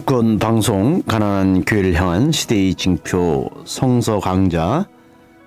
주권 0.00 0.38
방송 0.38 1.02
가난한 1.02 1.66
교회를 1.66 1.92
향한 1.92 2.32
시대의 2.32 2.74
징표 2.74 3.50
성서 3.66 4.18
강좌 4.18 4.88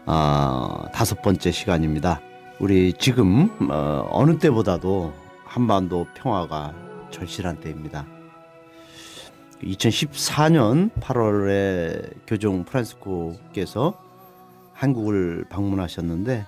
아, 0.06 0.86
다섯 0.94 1.24
번째 1.24 1.50
시간입니다. 1.50 2.22
우리 2.60 2.94
지금 2.94 3.50
어, 3.72 4.08
어느 4.12 4.38
때보다도 4.38 5.12
한반도 5.44 6.06
평화가 6.14 6.76
절실한 7.10 7.62
때입니다. 7.62 8.06
2014년 9.64 10.92
8월에 11.00 12.14
교종 12.28 12.64
프란스코께서 12.64 13.98
한국을 14.72 15.46
방문하셨는데 15.50 16.46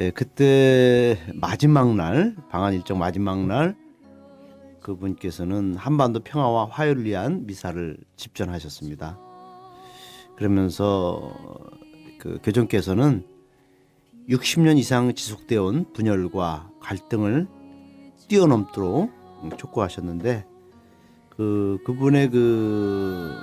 예, 0.00 0.10
그때 0.10 1.18
마지막 1.32 1.94
날 1.94 2.36
방한 2.50 2.74
일정 2.74 2.98
마지막 2.98 3.46
날 3.46 3.74
그분께서는 4.84 5.74
한반도 5.76 6.20
평화와 6.20 6.68
화해를 6.70 7.04
위한 7.04 7.46
미사를 7.46 7.96
집전하셨습니다. 8.16 9.18
그러면서 10.36 11.34
그 12.18 12.38
교정께서는 12.42 13.26
60년 14.28 14.78
이상 14.78 15.14
지속되어 15.14 15.64
온 15.64 15.92
분열과 15.92 16.70
갈등을 16.80 17.48
뛰어넘도록 18.28 19.10
촉구하셨는데 19.56 20.46
그 21.30 21.78
그분의 21.84 22.30
그 22.30 23.34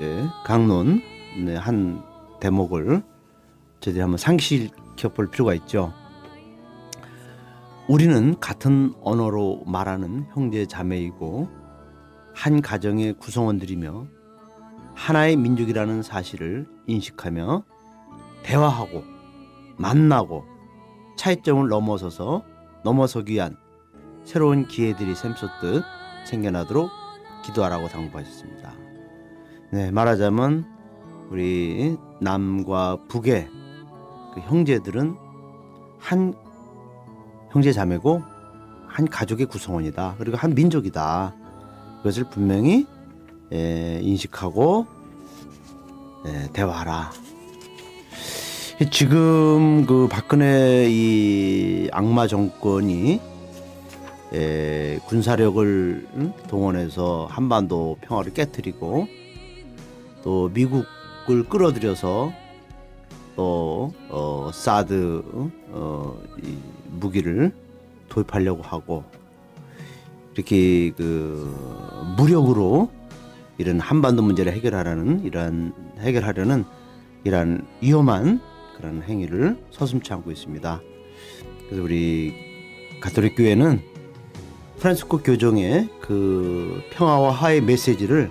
예, 0.00 0.24
강론 0.44 1.00
네, 1.44 1.56
한 1.56 2.02
대목을 2.40 3.02
저희들이 3.80 4.00
한번 4.00 4.18
상시시켜 4.18 5.08
볼 5.14 5.30
필요가 5.30 5.54
있죠. 5.54 5.92
우리는 7.88 8.38
같은 8.38 8.92
언어로 9.02 9.62
말하는 9.66 10.26
형제 10.34 10.66
자매이고 10.66 11.48
한 12.34 12.60
가정의 12.60 13.14
구성원들이며 13.14 14.06
하나의 14.94 15.36
민족이라는 15.36 16.02
사실을 16.02 16.68
인식하며 16.86 17.64
대화하고 18.42 19.04
만나고 19.78 20.44
차이점을 21.16 21.66
넘어서서 21.66 22.44
넘어서기 22.84 23.32
위한 23.32 23.56
새로운 24.22 24.66
기회들이 24.66 25.14
샘솟듯 25.14 25.82
생겨나도록 26.26 26.90
기도하라고 27.42 27.88
당부하셨습니다. 27.88 28.70
네, 29.72 29.90
말하자면 29.90 30.66
우리 31.30 31.96
남과 32.20 32.98
북의 33.08 33.48
그 34.34 34.40
형제들은 34.40 35.16
한 35.98 36.34
형제 37.50 37.72
자매고 37.72 38.22
한 38.86 39.08
가족의 39.08 39.46
구성원이다. 39.46 40.16
그리고 40.18 40.36
한 40.36 40.54
민족이다. 40.54 41.34
그것을 41.98 42.24
분명히 42.24 42.86
에, 43.52 44.00
인식하고 44.02 44.86
에, 46.26 46.52
대화하라. 46.52 47.10
지금 48.92 49.86
그 49.86 50.08
박근혜 50.08 50.86
이 50.88 51.88
악마 51.92 52.26
정권이 52.26 53.20
에, 54.32 54.98
군사력을 55.06 56.06
동원해서 56.48 57.26
한반도 57.30 57.96
평화를 58.02 58.34
깨뜨리고 58.34 59.08
또 60.22 60.50
미국을 60.52 61.44
끌어들여서 61.48 62.32
또 63.34 63.92
어, 64.08 64.50
사드 64.52 65.22
어, 65.70 66.20
이 66.42 66.56
무기를 66.90 67.52
도입하려고 68.08 68.62
하고 68.62 69.04
이렇게 70.34 70.92
그 70.96 72.14
무력으로 72.16 72.90
이런 73.58 73.80
한반도 73.80 74.22
문제를 74.22 74.52
해결하라는 74.52 75.24
이러한 75.24 75.72
해결하려는 75.98 76.64
이러한 77.24 77.66
위험한 77.80 78.40
그런 78.76 79.02
행위를 79.02 79.58
서슴치 79.70 80.12
않고 80.12 80.30
있습니다. 80.30 80.80
그래서 81.66 81.82
우리 81.82 82.32
가톨릭 83.00 83.36
교회는 83.36 83.80
프란스코 84.78 85.18
교정의 85.18 85.88
그 86.00 86.82
평화와 86.92 87.32
화해 87.32 87.60
메시지를 87.60 88.30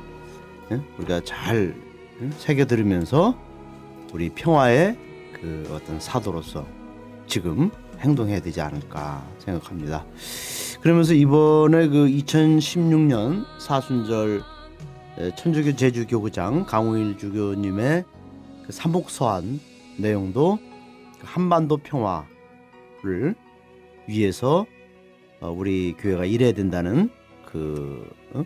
예, 0.72 0.82
우리가 0.98 1.22
잘 1.26 1.76
새겨 2.38 2.66
들으면서 2.66 3.38
우리 4.14 4.30
평화의 4.30 4.98
그 5.34 5.70
어떤 5.74 6.00
사도로서 6.00 6.66
지금 7.28 7.70
행동해야 8.00 8.40
되지 8.40 8.62
않을까 8.62 9.28
생각합니다. 9.40 10.06
그러면서 10.82 11.14
이번에 11.14 11.88
그 11.88 12.08
2016년 12.08 13.46
사순절 13.60 14.42
천주교 15.36 15.76
제주교구장 15.76 16.66
강우일 16.66 17.18
주교님의 17.18 18.06
그 18.66 18.72
사목서한 18.72 19.60
내용도 19.98 20.60
그 21.20 21.26
한반도 21.26 21.78
평화를 21.78 23.36
위해서 24.08 24.66
어, 25.40 25.50
우리 25.50 25.96
교회가 25.98 26.26
일해야 26.26 26.52
된다는 26.52 27.10
그 27.46 28.08
어? 28.34 28.44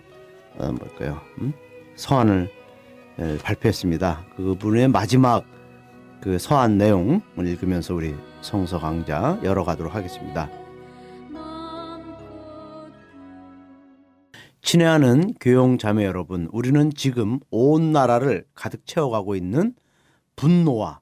어, 0.58 0.72
뭘까요? 0.72 1.22
음? 1.40 1.54
서한을 1.96 2.50
발표했습니다. 3.44 4.26
그분의 4.36 4.88
마지막 4.88 5.46
그 6.22 6.38
서한 6.38 6.78
내용을 6.78 7.48
읽으면서 7.48 7.96
우리 7.96 8.16
성서 8.42 8.80
강좌 8.80 9.40
열어가도록 9.44 9.96
하겠습니다. 9.96 10.50
친애하는 14.62 15.34
교용 15.42 15.80
자매 15.80 16.06
여러분, 16.06 16.48
우리는 16.52 16.92
지금 16.96 17.40
온 17.50 17.92
나라를 17.92 18.46
가득 18.54 18.86
채워가고 18.86 19.36
있는 19.36 19.74
분노와 20.36 21.02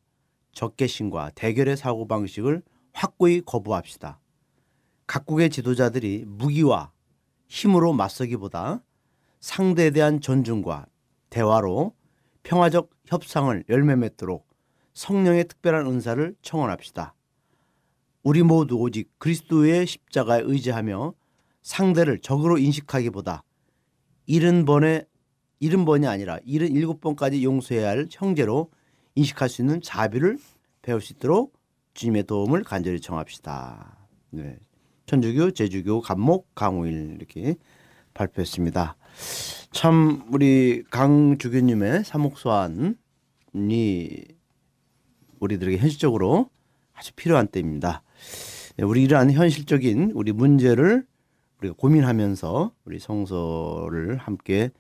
적개심과 0.53 1.31
대결의 1.35 1.75
사고 1.75 2.07
방식을 2.07 2.63
확고히 2.93 3.41
거부합시다. 3.45 4.19
각국의 5.05 5.49
지도자들이 5.49 6.23
무기와 6.27 6.91
힘으로 7.49 7.91
맞서기보다 7.91 8.81
상대에 9.41 9.89
대한 9.91 10.21
존중과 10.21 10.85
대화로 11.29 11.93
평화적 12.43 12.89
협상을 13.05 13.65
열매 13.69 13.95
맺도록 13.95 14.48
성령의 14.99 15.47
특별한 15.47 15.87
은사를 15.87 16.35
청원합시다. 16.41 17.15
우리 18.21 18.43
모두 18.43 18.75
오직 18.75 19.09
그리스도의 19.17 19.87
십자가에 19.87 20.41
의지하며 20.43 21.13
상대를 21.61 22.19
적으로 22.19 22.57
인식하기보다 22.57 23.45
일흔 24.25 24.65
번에 24.65 25.05
일흔 25.61 25.85
번이 25.85 26.05
아니라 26.05 26.37
일흔 26.43 26.73
일곱 26.73 26.99
번까지 26.99 27.45
용서해야 27.45 27.87
할 27.87 28.07
형제로 28.11 28.71
인식할 29.15 29.47
수 29.47 29.61
있는 29.61 29.79
자비를 29.81 30.37
배울 30.81 30.99
수 30.99 31.13
있도록 31.13 31.57
주님의 31.93 32.23
도움을 32.23 32.65
간절히 32.65 32.99
청합시다. 32.99 34.05
네. 34.31 34.57
천주교, 35.05 35.51
제주교, 35.51 36.01
감목, 36.01 36.53
강우일 36.55 37.15
이렇게 37.15 37.55
발표했습니다. 38.13 38.97
참 39.71 40.25
우리 40.29 40.83
강 40.91 41.37
주교님의 41.37 42.03
사목소환이 42.03 42.95
우리들에게 45.39 45.77
현실적으로 45.77 46.49
아주 46.93 47.13
필요한 47.15 47.47
때입니다. 47.47 48.03
네, 48.77 48.83
우리 48.85 49.03
이러한 49.03 49.31
현실적인 49.31 50.11
우리 50.15 50.31
문제를 50.31 51.05
우리가 51.59 51.75
고민하면서 51.77 52.71
우리 52.85 52.99
성서를 52.99 54.17
함께 54.17 54.71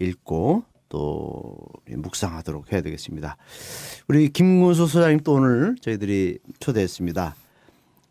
읽고 0.00 0.64
또 0.88 1.56
묵상하도록 1.88 2.72
해야 2.72 2.80
되겠습니다. 2.82 3.36
우리 4.08 4.28
김문수 4.28 4.86
소장님 4.86 5.20
또 5.20 5.34
오늘 5.34 5.76
저희들이 5.80 6.38
초대했습니다. 6.58 7.34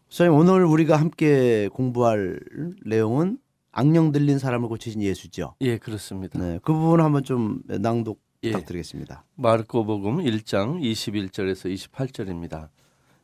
소장님 0.09 0.39
오늘 0.39 0.65
우리가 0.65 0.97
함께 0.97 1.67
공부할 1.73 2.39
내용은 2.85 3.37
악령 3.71 4.11
들린 4.11 4.39
사람을 4.39 4.67
고치신 4.69 5.01
예수죠. 5.03 5.55
예, 5.61 5.77
그렇습니다. 5.77 6.39
네, 6.39 6.59
그 6.63 6.73
부분 6.73 7.01
한번 7.01 7.23
좀 7.23 7.61
낭독 7.67 8.19
예. 8.43 8.51
부탁드리겠습니다. 8.51 9.25
마르코복음 9.35 10.19
1장 10.19 10.81
21절에서 10.81 11.73
28절입니다. 11.73 12.69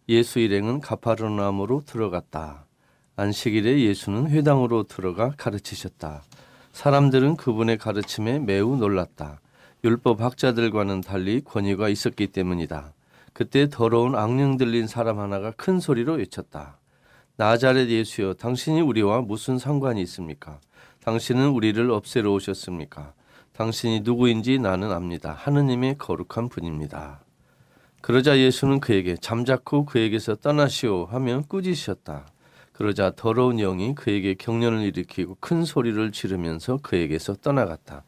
예수 0.09 0.39
일행은 0.39 0.81
가파르나움으로 0.81 1.83
들어갔다. 1.85 2.65
안식일에 3.15 3.79
예수는 3.79 4.27
회당으로 4.29 4.83
들어가 4.83 5.31
가르치셨다. 5.37 6.23
사람들은 6.73 7.37
그분의 7.37 7.77
가르침에 7.77 8.39
매우 8.39 8.75
놀랐다. 8.75 9.39
율법 9.85 10.19
학자들과는 10.19 10.99
달리 10.99 11.39
권위가 11.39 11.87
있었기 11.87 12.27
때문이다. 12.27 12.93
그때 13.31 13.69
더러운 13.69 14.15
악령 14.15 14.57
들린 14.57 14.85
사람 14.85 15.19
하나가 15.19 15.51
큰 15.51 15.79
소리로 15.79 16.15
외쳤다. 16.15 16.79
나자렛 17.37 17.87
예수여, 17.87 18.33
당신이 18.33 18.81
우리와 18.81 19.21
무슨 19.21 19.59
상관이 19.59 20.01
있습니까? 20.01 20.59
당신은 21.03 21.49
우리를 21.49 21.89
없애러 21.89 22.33
오셨습니까? 22.33 23.13
당신이 23.57 24.01
누구인지 24.01 24.59
나는 24.59 24.91
압니다. 24.91 25.31
하느님의 25.31 25.97
거룩한 25.97 26.49
분입니다. 26.49 27.21
그러자 28.01 28.37
예수는 28.37 28.81
그에게 28.81 29.15
잠자코 29.15 29.85
그에게서 29.85 30.35
떠나시오 30.35 31.05
하며 31.05 31.41
꾸짖으셨다. 31.47 32.27
그러자 32.73 33.13
더러운 33.15 33.55
영이 33.57 33.95
그에게 33.95 34.33
경련을 34.33 34.81
일으키고 34.81 35.37
큰 35.39 35.63
소리를 35.63 36.11
지르면서 36.11 36.79
그에게서 36.83 37.35
떠나갔다. 37.35 38.03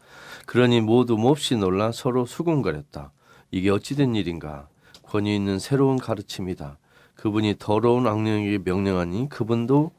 그러니 0.46 0.82
모두 0.82 1.16
몹시 1.16 1.56
놀라 1.56 1.94
서로 1.94 2.26
수군거렸다. 2.26 3.14
이게 3.50 3.70
어찌된 3.70 4.16
일인가? 4.16 4.68
권위 5.04 5.34
있는 5.34 5.60
새로운 5.60 5.98
가르침이다. 5.98 6.78
그분이 7.16 7.56
더러운 7.58 8.06
악령에게 8.06 8.60
명령하니 8.66 9.30
그분도 9.30 9.92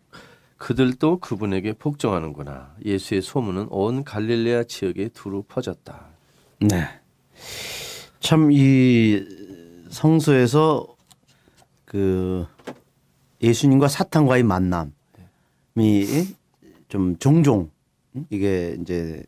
그들도 0.59 1.21
그분에게 1.21 1.73
복종하는구나. 1.75 2.75
예수의 2.85 3.23
소문은 3.23 3.69
온 3.71 4.05
갈릴레아 4.05 4.65
지역에 4.65 5.09
두루 5.09 5.43
퍼졌다. 5.45 6.07
네. 6.61 6.89
참 8.21 8.51
이 8.51 9.25
성서에서 9.91 10.87
그 11.85 12.47
예수님과 13.43 13.89
사탄과의 13.89 14.43
만남이 14.43 14.93
좀 16.89 17.17
종종 17.19 17.71
이게 18.31 18.77
이제 18.81 19.23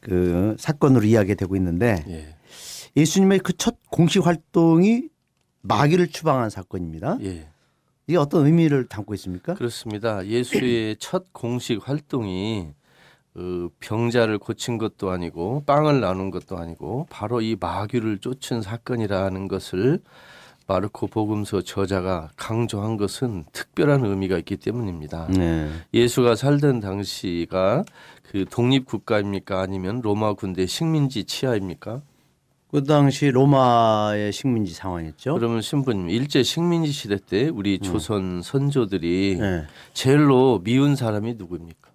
그 0.00 0.56
사건으로 0.58 1.04
이야기되고 1.04 1.54
있는데 1.56 2.02
예, 2.08 2.34
예수님의 2.96 3.40
그 3.40 3.52
첫 3.52 3.76
공식 3.90 4.26
활동이 4.26 5.08
마귀를 5.60 6.08
추방한 6.08 6.50
사건입니다. 6.50 7.18
예. 7.22 7.48
이게 8.06 8.16
어떤 8.16 8.46
의미를 8.46 8.86
담고 8.86 9.14
있습니까? 9.14 9.54
그렇습니다. 9.54 10.26
예수의 10.26 10.96
첫 11.00 11.32
공식 11.32 11.88
활동이 11.88 12.68
그 13.34 13.70
병자를 13.80 14.38
고친 14.38 14.76
것도 14.76 15.10
아니고 15.10 15.64
빵을 15.66 16.00
나눈 16.00 16.30
것도 16.30 16.58
아니고 16.58 17.06
바로 17.08 17.40
이 17.40 17.56
마귀를 17.58 18.18
쫓은 18.18 18.60
사건이라는 18.60 19.48
것을 19.48 20.00
마르코 20.66 21.06
복음서 21.06 21.62
저자가 21.62 22.30
강조한 22.36 22.96
것은 22.96 23.44
특별한 23.52 24.04
의미가 24.04 24.38
있기 24.38 24.58
때문입니다. 24.58 25.28
네. 25.28 25.70
예수가 25.92 26.36
살던 26.36 26.80
당시가 26.80 27.84
그 28.30 28.44
독립 28.48 28.86
국가입니까 28.86 29.60
아니면 29.60 30.00
로마 30.02 30.34
군대 30.34 30.66
식민지 30.66 31.24
치하입니까? 31.24 32.02
그 32.72 32.82
당시 32.84 33.30
로마의 33.30 34.32
식민지 34.32 34.72
상황이었죠. 34.72 35.34
그러면 35.34 35.60
신부님 35.60 36.08
일제 36.08 36.42
식민지 36.42 36.90
시대 36.90 37.18
때 37.18 37.50
우리 37.50 37.78
조선 37.78 38.40
선조들이 38.40 39.36
네. 39.38 39.66
제일로 39.92 40.62
미운 40.64 40.96
사람이 40.96 41.34
누구입니까? 41.34 41.90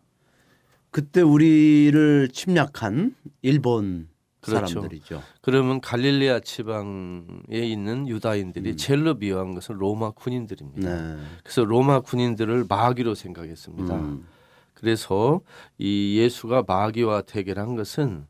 그때 0.91 1.21
우리를 1.21 2.29
침략한 2.31 3.15
일본 3.41 4.07
그렇죠. 4.39 4.67
사람들이죠. 4.67 5.23
그러면 5.41 5.81
갈릴레아 5.81 6.41
지방에 6.41 7.25
있는 7.49 8.07
유다인들이 8.07 8.77
제일로 8.77 9.15
미워한 9.15 9.55
것은 9.55 9.77
로마 9.77 10.11
군인들입니다. 10.11 10.95
네. 10.95 11.17
그래서 11.43 11.63
로마 11.63 12.01
군인들을 12.01 12.65
마귀로 12.69 13.15
생각했습니다. 13.15 13.95
음. 13.95 14.27
그래서 14.75 15.41
이 15.79 16.19
예수가 16.19 16.65
마귀와 16.67 17.21
대결한 17.21 17.75
것은 17.75 18.27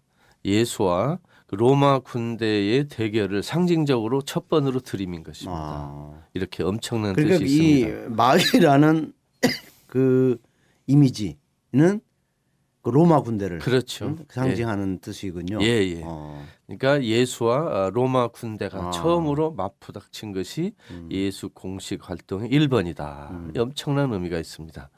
예수와 0.48 1.20
그 1.46 1.56
로마 1.56 2.00
군대의 2.00 2.88
대결을 2.88 3.44
상징적으로 3.44 4.22
첫 4.22 4.50
번으로 4.50 4.80
들이민 4.80 5.24
것입니다. 5.24 5.60
아. 5.60 6.24
이렇게 6.34 6.64
엄청난 6.64 7.14
그러니까 7.14 7.40
뜻이 7.40 7.54
이 7.56 7.80
있습니다. 7.80 8.10
마귀라는 8.16 9.14
그 9.88 10.38
이미지는 10.88 12.02
그 12.82 12.90
로마 12.90 13.22
군대를 13.22 13.60
그렇죠. 13.60 14.06
음, 14.06 14.18
상징하는 14.30 15.00
뜻이군요. 15.00 15.60
예, 15.62 15.68
예. 15.68 16.02
어. 16.06 16.46
그러니까 16.66 17.04
예수와 17.04 17.58
아, 17.58 17.90
로마 17.94 18.30
군대가 18.30 18.88
아. 18.88 18.92
처음으로 18.92 19.52
맞부닥친 19.52 20.32
것이 20.32 20.74
음. 20.92 21.10
예수 21.12 21.50
공식 21.50 22.10
활동의 22.10 22.50
1번이다. 22.50 23.58
엄청난 23.60 24.14
의미가 24.14 24.38
있습니다. 24.38 24.90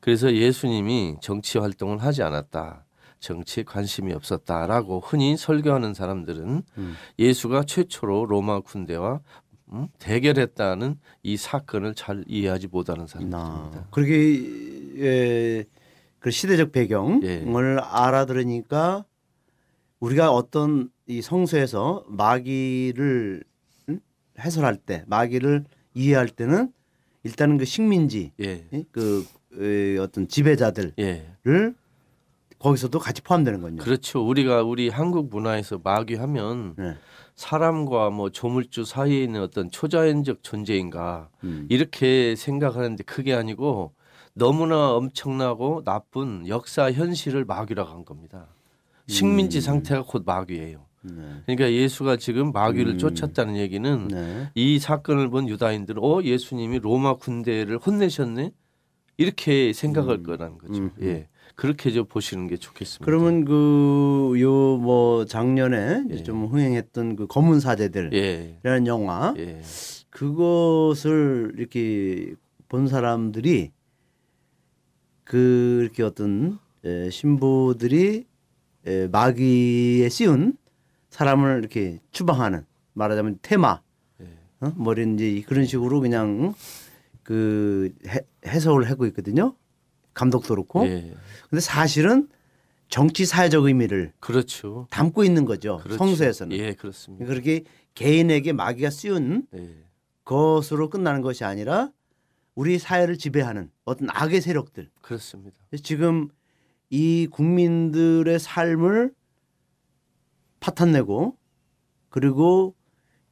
그래서 0.00 0.32
예수님이 0.32 1.16
정치 1.20 1.58
활동을 1.58 1.98
하지 1.98 2.22
않았다. 2.22 2.84
정치에 3.22 3.62
관심이 3.62 4.12
없었다라고 4.12 5.00
흔히 5.00 5.36
설교하는 5.36 5.94
사람들은 5.94 6.62
음. 6.76 6.94
예수가 7.18 7.62
최초로 7.64 8.26
로마 8.26 8.60
군대와 8.60 9.20
음, 9.72 9.88
대결했다는 9.98 10.98
이 11.22 11.36
사건을 11.38 11.94
잘 11.94 12.24
이해하지 12.26 12.66
못하는 12.66 13.06
사람들입니다. 13.06 13.38
나. 13.38 13.86
그렇게 13.90 14.44
예, 14.98 15.64
그 16.18 16.30
시대적 16.30 16.72
배경을 16.72 17.22
예. 17.24 17.80
알아들으니까 17.80 19.06
우리가 20.00 20.32
어떤 20.32 20.90
이 21.06 21.22
성서에서 21.22 22.04
마귀를 22.08 23.44
음? 23.88 24.00
해설할 24.38 24.76
때 24.76 25.04
마귀를 25.06 25.64
이해할 25.94 26.28
때는 26.28 26.72
일단은 27.22 27.56
그 27.56 27.64
식민지 27.64 28.32
예, 28.40 28.66
예? 28.72 28.84
그 28.90 29.24
에, 29.58 29.96
어떤 29.98 30.26
지배자들을 30.28 30.94
예. 30.98 31.34
거기서도 32.62 33.00
같이 33.00 33.22
포함되는 33.22 33.60
거죠. 33.60 33.76
그렇죠. 33.76 34.24
우리가 34.24 34.62
우리 34.62 34.88
한국 34.88 35.28
문화에서 35.30 35.80
마귀하면 35.82 36.74
네. 36.78 36.96
사람과 37.34 38.10
뭐 38.10 38.30
조물주 38.30 38.84
사이에 38.84 39.24
있는 39.24 39.42
어떤 39.42 39.70
초자연적 39.70 40.44
존재인가 40.44 41.28
음. 41.42 41.66
이렇게 41.68 42.36
생각하는데 42.36 43.02
그게 43.02 43.34
아니고 43.34 43.94
너무나 44.34 44.92
엄청나고 44.92 45.82
나쁜 45.84 46.46
역사 46.46 46.92
현실을 46.92 47.44
마귀라고 47.44 47.90
한 47.90 48.04
겁니다. 48.04 48.46
식민지 49.08 49.60
상태가 49.60 50.04
곧 50.04 50.22
마귀예요. 50.24 50.86
네. 51.02 51.42
그러니까 51.46 51.72
예수가 51.72 52.16
지금 52.16 52.52
마귀를 52.52 52.92
음. 52.92 52.98
쫓았다는 52.98 53.56
얘기는 53.56 54.08
네. 54.08 54.50
이 54.54 54.78
사건을 54.78 55.30
본 55.30 55.48
유다인들은 55.48 56.00
어 56.00 56.22
예수님이 56.22 56.78
로마 56.78 57.14
군대를 57.16 57.78
혼내셨네 57.78 58.52
이렇게 59.16 59.72
생각할 59.72 60.22
거라는 60.22 60.58
거죠. 60.58 60.82
음. 60.82 60.90
예, 61.02 61.28
그렇게 61.54 61.90
좀 61.90 62.06
보시는 62.06 62.46
게 62.48 62.56
좋겠습니다. 62.56 63.04
그러면 63.04 63.44
그 63.44 64.34
요 64.40 64.78
뭐 64.78 65.24
작년에 65.26 66.04
예. 66.10 66.22
좀 66.22 66.46
흥행했던 66.46 67.16
그 67.16 67.26
검은 67.26 67.60
사제들이라는 67.60 68.12
예, 68.64 68.86
영화 68.86 69.34
예, 69.38 69.60
그것을 70.10 71.52
이렇게 71.56 72.34
본 72.68 72.88
사람들이 72.88 73.70
그 75.24 75.80
이렇게 75.82 76.02
어떤 76.02 76.58
에, 76.84 77.10
신부들이 77.10 78.26
에, 78.86 79.06
마귀에 79.08 80.08
씌운 80.08 80.56
사람을 81.10 81.58
이렇게 81.58 82.00
추방하는 82.10 82.64
말하자면 82.94 83.38
테마 83.42 83.80
예. 84.20 84.26
어? 84.66 84.72
뭐든지 84.76 85.44
그런 85.46 85.64
식으로 85.66 86.00
그냥 86.00 86.54
그 87.22 87.94
해, 88.08 88.20
해석을 88.46 88.90
하고 88.90 89.06
있거든요. 89.06 89.54
감독도 90.14 90.54
그렇고. 90.54 90.86
예, 90.86 91.14
근데 91.48 91.60
사실은 91.60 92.28
정치 92.88 93.24
사회적 93.24 93.64
의미를 93.64 94.12
그렇죠. 94.20 94.86
담고 94.90 95.24
있는 95.24 95.44
거죠. 95.44 95.78
그렇죠. 95.78 95.96
성서에서는. 95.96 96.56
예, 96.56 96.74
그렇습니다. 96.74 97.24
그렇게 97.24 97.64
개인에게 97.94 98.52
마귀가 98.52 98.90
씌운 98.90 99.46
예, 99.54 99.76
것으로 100.24 100.90
끝나는 100.90 101.22
것이 101.22 101.44
아니라 101.44 101.90
우리 102.54 102.78
사회를 102.78 103.16
지배하는 103.16 103.70
어떤 103.84 104.08
악의 104.10 104.40
세력들. 104.42 104.90
그렇습니다. 105.00 105.56
지금 105.82 106.28
이 106.90 107.26
국민들의 107.30 108.38
삶을 108.38 109.14
파탄내고 110.60 111.36
그리고 112.10 112.74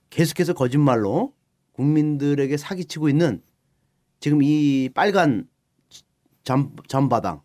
계속해서 0.09 0.55
거짓말로 0.55 1.35
국민들에게 1.73 2.57
사기치고 2.57 3.11
있는 3.11 3.43
지금 4.19 4.43
이 4.43 4.89
빨간 4.95 5.47
잠, 6.45 6.75
잠바당 6.89 7.41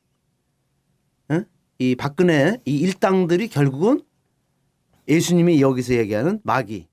응? 1.31 1.45
이 1.79 1.95
박근혜 1.95 2.57
이 2.65 2.77
일당들이 2.77 3.47
결국은 3.47 4.01
예수님이 5.07 5.61
여기서 5.61 5.95
얘기하는 5.95 6.39
마귀 6.43 6.87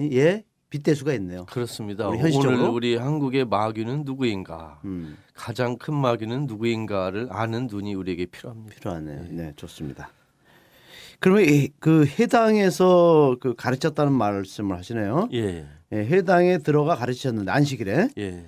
예 0.00 0.44
빗대수가 0.70 1.12
있네요. 1.14 1.44
그렇습니다. 1.46 2.08
우리 2.08 2.18
현실적으로? 2.18 2.58
오늘 2.62 2.70
우리 2.70 2.96
한국의 2.96 3.44
마귀는 3.44 4.02
누구인가? 4.04 4.80
음, 4.84 5.16
가장 5.32 5.76
큰 5.78 5.94
마귀는 5.94 6.46
누구인가를 6.46 7.28
아는 7.30 7.68
눈이 7.68 7.94
우리에게 7.94 8.26
필요합니다. 8.26 8.74
필요하네요. 8.74 9.26
네, 9.30 9.52
좋습니다. 9.54 10.10
그러면 11.20 11.44
이- 11.44 11.68
그 11.78 12.04
해당에서 12.18 13.36
그 13.40 13.54
가르쳤다는 13.54 14.12
말씀을 14.12 14.76
하시네요. 14.76 15.28
예, 15.32 15.64
예, 15.92 15.96
해당에 15.96 16.58
들어가 16.58 16.96
가르치셨는데 16.96 17.52
안식일에 17.52 18.08
예. 18.18 18.44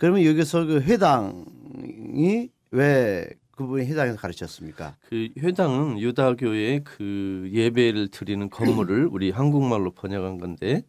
그러면 0.00 0.24
여기서 0.24 0.64
그 0.64 0.80
회당이 0.80 2.48
왜 2.70 3.28
그분이 3.50 3.84
해당에서 3.84 4.16
가르쳤습니까? 4.16 4.96
그 5.10 5.28
회당은 5.38 6.00
유다교의 6.00 6.84
그 6.84 7.50
예배를 7.52 8.08
드리는 8.08 8.48
건물을 8.48 9.08
우리 9.12 9.30
한국말로 9.30 9.90
번역한 9.90 10.38
건데 10.38 10.84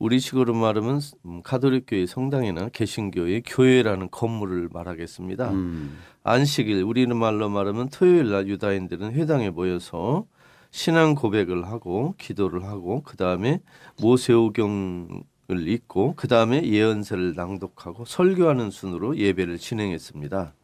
우리식으로 0.00 0.52
말하면 0.52 1.00
음, 1.26 1.42
가톨릭교의 1.44 2.08
성당이나 2.08 2.70
개신교의 2.70 3.44
교회라는 3.46 4.10
건물을 4.10 4.70
말하겠습니다. 4.72 5.52
음, 5.52 5.98
안식일 6.24 6.82
우리는 6.82 7.16
말로 7.16 7.48
말하면 7.48 7.90
토요일 7.90 8.30
날 8.30 8.48
유다인들은 8.48 9.12
회당에 9.12 9.50
모여서 9.50 10.26
신앙 10.72 11.14
고백을 11.14 11.68
하고 11.68 12.16
기도를 12.18 12.64
하고 12.64 13.04
그 13.04 13.16
다음에 13.16 13.60
모세오경 14.02 15.22
을 15.48 15.68
읽고 15.68 16.14
그 16.16 16.26
다음에 16.26 16.64
예언서를 16.66 17.34
낭독하고 17.36 18.04
설교하는 18.04 18.72
순으로 18.72 19.16
예배를 19.16 19.58
진행했습니다. 19.58 20.54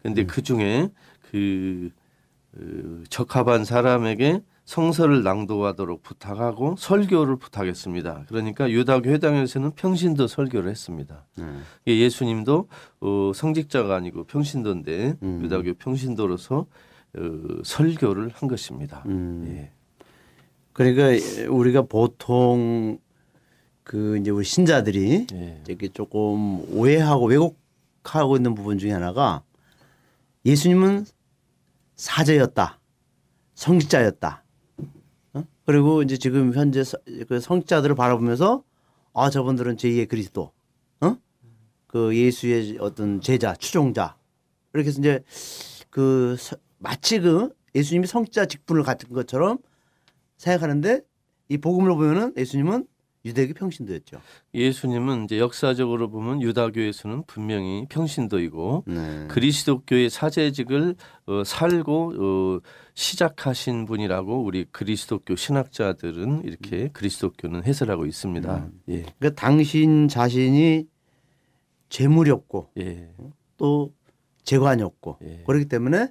그런데 0.00 0.26
그 0.26 0.42
중에 0.42 0.88
그 1.30 1.90
어, 2.56 3.04
적합한 3.08 3.64
사람에게 3.64 4.42
성서를 4.64 5.22
낭독하도록 5.22 6.02
부탁하고 6.02 6.74
설교를 6.78 7.36
부탁했습니다. 7.36 8.24
그러니까 8.28 8.70
유다교 8.70 9.10
회당에서는 9.10 9.72
평신도 9.72 10.26
설교를 10.26 10.70
했습니다. 10.70 11.24
음. 11.38 11.62
예, 11.86 11.96
예수님도 11.96 12.68
어, 13.00 13.32
성직자가 13.34 13.94
아니고 13.94 14.24
평신도인데 14.24 15.16
음. 15.22 15.40
유다교 15.44 15.74
평신도로서 15.74 16.66
어, 17.18 17.20
설교를 17.64 18.30
한 18.34 18.48
것입니다. 18.48 19.02
음. 19.06 19.44
예. 19.48 19.70
그러니까 20.72 21.04
우리가 21.50 21.82
보통 21.82 22.98
그 23.84 24.16
이제 24.18 24.30
우리 24.30 24.44
신자들이 24.44 25.26
예. 25.32 25.62
이렇게 25.66 25.88
조금 25.88 26.60
오해하고 26.76 27.26
왜곡하고 27.26 28.36
있는 28.36 28.54
부분 28.54 28.78
중에 28.78 28.92
하나가 28.92 29.42
예수님은 30.44 31.06
사제였다, 31.96 32.80
성직자였다. 33.54 34.44
어? 35.34 35.44
그리고 35.66 36.02
이제 36.02 36.16
지금 36.16 36.52
현재 36.54 36.82
서- 36.84 36.98
그 37.28 37.40
성직자들을 37.40 37.94
바라보면서 37.94 38.64
아 39.14 39.30
저분들은 39.30 39.76
제2의 39.76 40.08
그리스도, 40.08 40.52
어? 41.00 41.16
그 41.86 42.16
예수의 42.16 42.78
어떤 42.80 43.20
제자, 43.20 43.54
추종자 43.54 44.16
이렇게 44.74 44.88
해서 44.88 45.00
이제 45.00 45.22
그 45.90 46.36
서- 46.38 46.56
마치 46.78 47.20
그 47.20 47.50
예수님이 47.74 48.06
성직자 48.06 48.46
직분을 48.46 48.82
갖춘 48.82 49.10
것처럼 49.10 49.58
생각하는데 50.38 51.02
이 51.48 51.58
복음을 51.58 51.90
보면은 51.94 52.32
예수님은 52.36 52.86
유대교 53.24 53.54
평신도였죠. 53.54 54.20
예수님은 54.52 55.24
이제 55.24 55.38
역사적으로 55.38 56.10
보면 56.10 56.42
유다교에서는 56.42 57.24
분명히 57.26 57.86
평신도이고 57.88 58.84
네. 58.88 59.28
그리스도교의 59.28 60.10
사제직을 60.10 60.96
어, 61.26 61.44
살고 61.44 62.14
어, 62.18 62.58
시작하신 62.94 63.86
분이라고 63.86 64.42
우리 64.42 64.64
그리스도교 64.70 65.36
신학자들은 65.36 66.42
이렇게 66.44 66.88
그리스도교는 66.88 67.64
해설하고 67.64 68.04
있습니다. 68.06 68.70
예, 68.88 69.02
그러니까 69.18 69.40
당신 69.40 70.08
자신이 70.08 70.86
재물이 71.88 72.30
없고 72.30 72.70
예, 72.78 73.08
또 73.56 73.94
재관이 74.42 74.82
없고 74.82 75.18
예. 75.22 75.44
그렇기 75.46 75.66
때문에 75.66 76.08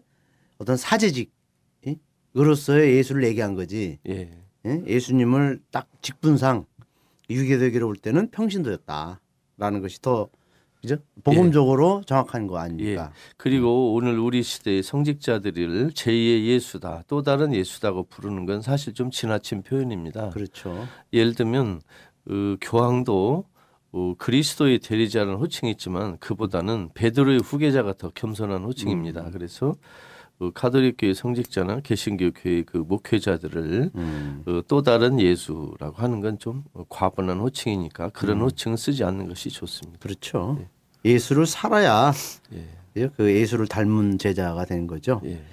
어떤 0.59 0.77
사제직으로서의 0.77 2.95
예수를 2.95 3.25
얘기한 3.25 3.55
거지 3.55 3.99
예, 4.07 4.29
예? 4.65 4.83
예수님을 4.85 5.61
딱 5.71 5.89
직분상 6.01 6.65
유교되기로 7.31 7.87
볼 7.87 7.95
때는 7.95 8.31
평신도였다라는 8.31 9.81
것이 9.81 10.01
더 10.01 10.29
그죠 10.81 10.97
복음적으로 11.23 12.01
정확한 12.07 12.47
거 12.47 12.57
아닙니까? 12.57 13.11
그리고 13.37 13.93
오늘 13.93 14.17
우리 14.17 14.41
시대의 14.41 14.81
성직자들을 14.81 15.91
제2의 15.91 16.45
예수다, 16.47 17.03
또 17.07 17.21
다른 17.21 17.53
예수다고 17.53 18.03
부르는 18.03 18.47
건 18.47 18.61
사실 18.61 18.93
좀 18.93 19.11
지나친 19.11 19.61
표현입니다. 19.61 20.31
그렇죠. 20.31 20.87
예를 21.13 21.35
들면 21.35 21.81
어, 22.29 22.55
교황도 22.59 23.45
어, 23.93 24.13
그리스도의 24.17 24.79
대리자라는 24.79 25.35
호칭이 25.35 25.71
있지만 25.71 26.17
그보다는 26.17 26.89
베드로의 26.95 27.39
후계자가 27.39 27.93
더 27.93 28.09
겸손한 28.09 28.63
호칭입니다. 28.63 29.21
음. 29.21 29.31
그래서 29.31 29.75
어, 30.41 30.49
가톨릭 30.49 30.95
교회 30.97 31.13
성직자나 31.13 31.81
개신교 31.81 32.31
교회 32.31 32.63
그 32.63 32.77
목회자들을 32.77 33.91
음. 33.93 34.43
어, 34.47 34.61
또 34.67 34.81
다른 34.81 35.19
예수라고 35.19 35.93
하는 35.97 36.19
건 36.19 36.31
좀 36.39 36.63
과분한 36.89 37.39
호칭이니까 37.39 38.09
그런 38.09 38.37
음. 38.37 38.45
호칭은 38.45 38.75
쓰지 38.75 39.03
않는 39.03 39.27
것이 39.27 39.49
좋습니다. 39.49 39.99
그렇죠. 39.99 40.57
예 41.05 41.19
수를 41.19 41.45
살아야 41.45 42.11
예, 42.53 42.65
예, 42.95 43.07
그 43.15 43.31
예수를 43.31 43.67
닮은 43.67 44.17
제자가 44.17 44.65
되는 44.65 44.87
거죠. 44.87 45.21
예, 45.25 45.43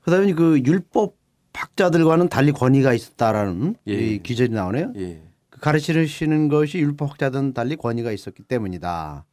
그다음에 0.00 0.32
그 0.32 0.62
율법 0.64 1.16
학자들과는 1.52 2.30
달리 2.30 2.52
권위가 2.52 2.94
있었다라는 2.94 3.74
예. 3.88 3.92
이 3.92 4.22
기절이 4.22 4.50
나오네요. 4.50 4.94
예, 4.96 5.20
그 5.50 5.60
가르치시는 5.60 6.48
것이 6.48 6.78
율법 6.78 7.10
학자들은 7.10 7.52
달리 7.52 7.76
권위가 7.76 8.10
있었기 8.12 8.44
때문이다. 8.44 9.26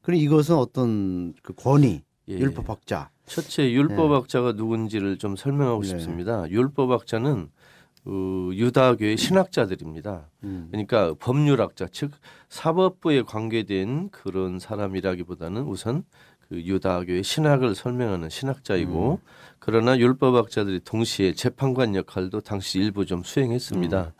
그럼 0.00 0.18
이것은 0.18 0.56
어떤 0.56 1.34
그 1.42 1.52
권위, 1.52 2.02
예. 2.28 2.34
율법 2.34 2.68
학자. 2.68 3.11
첫째 3.26 3.70
율법학자가 3.70 4.52
누군지를 4.52 5.16
좀 5.18 5.36
설명하고 5.36 5.82
네. 5.82 5.88
싶습니다. 5.88 6.48
율법학자는 6.50 7.48
어, 8.04 8.50
유다교의 8.52 9.16
신학자들입니다. 9.16 10.28
음. 10.44 10.68
그러니까 10.70 11.14
법률학자 11.20 11.86
즉 11.92 12.10
사법부에 12.48 13.22
관계된 13.22 14.10
그런 14.10 14.58
사람이라기보다는 14.58 15.62
우선 15.62 16.04
그 16.48 16.60
유다교의 16.60 17.22
신학을 17.22 17.74
설명하는 17.74 18.28
신학자이고 18.28 19.20
그러나 19.60 19.96
율법학자들이 19.96 20.80
동시에 20.80 21.32
재판관 21.34 21.94
역할도 21.94 22.40
당시 22.40 22.80
일부 22.80 23.06
좀 23.06 23.22
수행했습니다. 23.22 24.12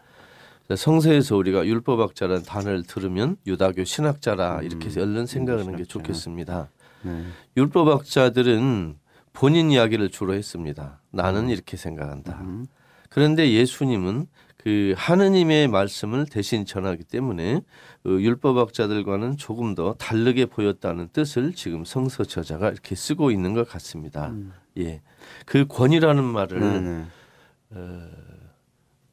성서에서 0.77 1.37
우리가 1.37 1.67
율법학자라는 1.67 2.45
단어를 2.45 2.85
들으면 2.85 3.37
유다교 3.47 3.85
신학자라 3.85 4.63
이렇게 4.63 4.87
해서 4.87 5.03
얼른 5.03 5.27
생각하는 5.27 5.77
게. 5.77 5.85
좋겠습니다. 5.85 6.71
네. 7.03 7.25
율법학자들은 7.57 8.97
본인 9.33 9.71
이야기를 9.71 10.11
주로 10.11 10.35
했습니다. 10.35 11.01
나는 11.11 11.49
이렇게 11.49 11.77
생각한다. 11.77 12.41
음. 12.41 12.67
그런데 13.09 13.53
예수님은 13.53 14.27
그 14.59 14.95
하느님의 14.97 15.69
말씀을 15.69 16.27
대신 16.27 16.65
전하기 16.65 17.05
때문에 17.05 17.63
어, 18.07 18.09
율법학자들과는 18.09 19.37
조금 19.37 19.75
더 19.75 19.95
다르게 19.95 20.47
보였다는 20.47 21.09
뜻을 21.13 21.53
지금 21.55 21.85
성서 21.85 22.25
저자가 22.25 22.71
이렇게 22.71 22.95
쓰고 22.95 23.31
있는 23.33 23.55
것 23.55 23.69
같습니다. 23.69 24.33
예, 24.79 25.03
그 25.47 25.67
권위라는 25.67 26.23
말을 26.23 26.61
네, 26.61 26.81
네. 26.81 28.11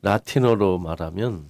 라틴어로 0.02 0.78
말하면 0.78 1.50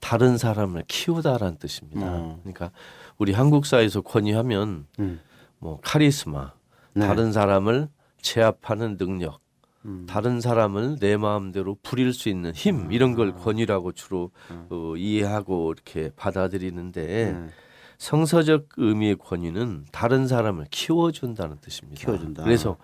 다른 0.00 0.36
사람을 0.36 0.84
키우다라는 0.86 1.58
뜻입니다. 1.58 2.06
어. 2.06 2.40
그러니까 2.42 2.72
우리 3.16 3.32
한국사에서 3.32 4.02
권위하면 4.02 4.86
음. 4.98 5.20
뭐 5.64 5.80
카리스마, 5.80 6.52
네. 6.92 7.06
다른 7.06 7.32
사람을 7.32 7.88
제압하는 8.20 8.98
능력, 8.98 9.40
음. 9.86 10.04
다른 10.06 10.38
사람을 10.38 10.98
내 11.00 11.16
마음대로 11.16 11.78
부릴 11.82 12.12
수 12.12 12.28
있는 12.28 12.52
힘 12.52 12.92
이런 12.92 13.14
걸 13.14 13.32
권위라고 13.32 13.92
주로 13.92 14.30
어, 14.68 14.94
이해하고 14.94 15.72
이렇게 15.72 16.10
받아들이는데 16.16 17.32
네. 17.32 17.48
성서적 17.96 18.68
의미의 18.76 19.16
권위는 19.16 19.86
다른 19.90 20.26
사람을 20.26 20.66
키워준다는 20.70 21.56
뜻입니다. 21.62 22.04
키워준다. 22.04 22.44
그래서 22.44 22.76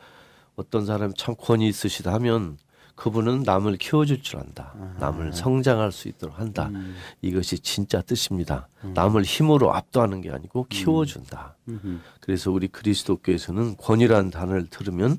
어떤 0.57 0.87
사람이 0.87 1.13
참 1.19 1.35
권위 1.39 1.69
있으시다 1.69 2.15
하면 2.15 2.57
그분은 3.01 3.45
남을 3.45 3.79
키워줄 3.79 4.23
줄 4.23 4.41
안다. 4.41 4.75
남을 4.99 5.33
성장할 5.33 5.91
수 5.91 6.07
있도록 6.09 6.39
한다. 6.39 6.69
음. 6.75 6.95
이것이 7.23 7.59
진짜 7.61 8.03
뜻입니다. 8.03 8.69
남을 8.83 9.23
힘으로 9.23 9.75
압도하는 9.75 10.21
게 10.21 10.31
아니고 10.31 10.67
키워준다. 10.69 11.57
음흠. 11.67 11.99
그래서 12.21 12.51
우리 12.51 12.69
그리스도교에서는 12.69 13.79
권위라는 13.79 14.31
단어를 14.31 14.67
들으면 14.67 15.17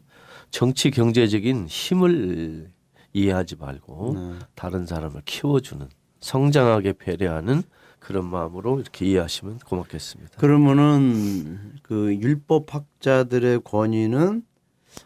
정치 0.51 0.91
경제적인 0.91 1.65
힘을 1.65 2.69
이해하지 3.13 3.55
말고 3.55 4.13
네. 4.15 4.39
다른 4.53 4.85
사람을 4.85 5.23
키워주는 5.25 5.89
성장하게 6.19 6.93
배려하는 6.93 7.63
그런 7.97 8.29
마음으로 8.29 8.79
이렇게 8.79 9.07
이해하시면 9.07 9.57
고맙겠습니다. 9.65 10.37
그러면은 10.37 11.79
그 11.81 12.13
율법 12.13 12.75
학자들의 12.75 13.61
권위는 13.63 14.43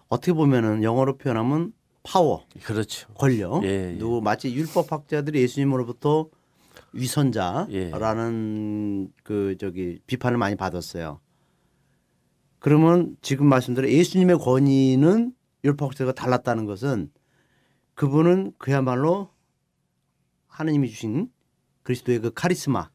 어떻게 0.10 0.34
보면은 0.34 0.84
영어로 0.84 1.15
표현하면 1.17 1.72
파워, 2.05 2.45
그렇죠. 2.63 3.07
권력. 3.13 3.63
예, 3.63 3.93
예. 3.93 3.97
누구 3.97 4.21
마치 4.21 4.53
율법 4.53 4.91
학자들이 4.91 5.41
예수님으로부터 5.41 6.29
위선자라는 6.93 7.67
그 9.24 9.57
저기 9.59 10.00
비판을 10.07 10.38
많이 10.38 10.55
받았어요. 10.55 11.19
그러면 12.59 13.17
지금 13.21 13.47
말씀대로 13.47 13.89
예수님의 13.89 14.38
권위는 14.39 15.33
율법 15.63 15.89
학자가 15.91 16.13
달랐다는 16.13 16.65
것은 16.65 17.12
그분은 17.95 18.53
그야말로 18.57 19.29
하느님이 20.47 20.89
주신 20.89 21.29
그리스도의 21.83 22.19
그 22.19 22.31
카리스마로 22.33 22.89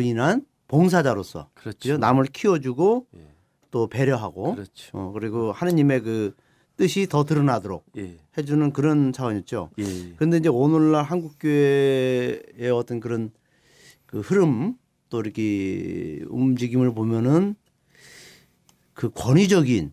인한 0.00 0.44
봉사자로서 0.68 1.50
그렇죠. 1.54 1.96
남을 1.98 2.26
키워주고 2.26 3.06
예. 3.16 3.36
또 3.70 3.88
배려하고 3.88 4.54
그렇죠. 4.54 4.98
어, 4.98 5.12
그리고 5.12 5.52
하느님의 5.52 6.02
그 6.02 6.34
뜻이 6.76 7.06
더 7.06 7.24
드러나도록 7.24 7.84
예. 7.96 8.16
해주는 8.36 8.72
그런 8.72 9.12
차원이었죠. 9.12 9.70
예. 9.78 10.12
그런데 10.16 10.38
이제 10.38 10.48
오늘날 10.48 11.04
한국 11.04 11.38
교회의 11.40 12.70
어떤 12.72 13.00
그런 13.00 13.30
그 14.04 14.20
흐름 14.20 14.76
또 15.08 15.20
이렇게 15.20 16.22
움직임을 16.28 16.94
보면은 16.94 17.54
그 18.92 19.10
권위적인 19.10 19.92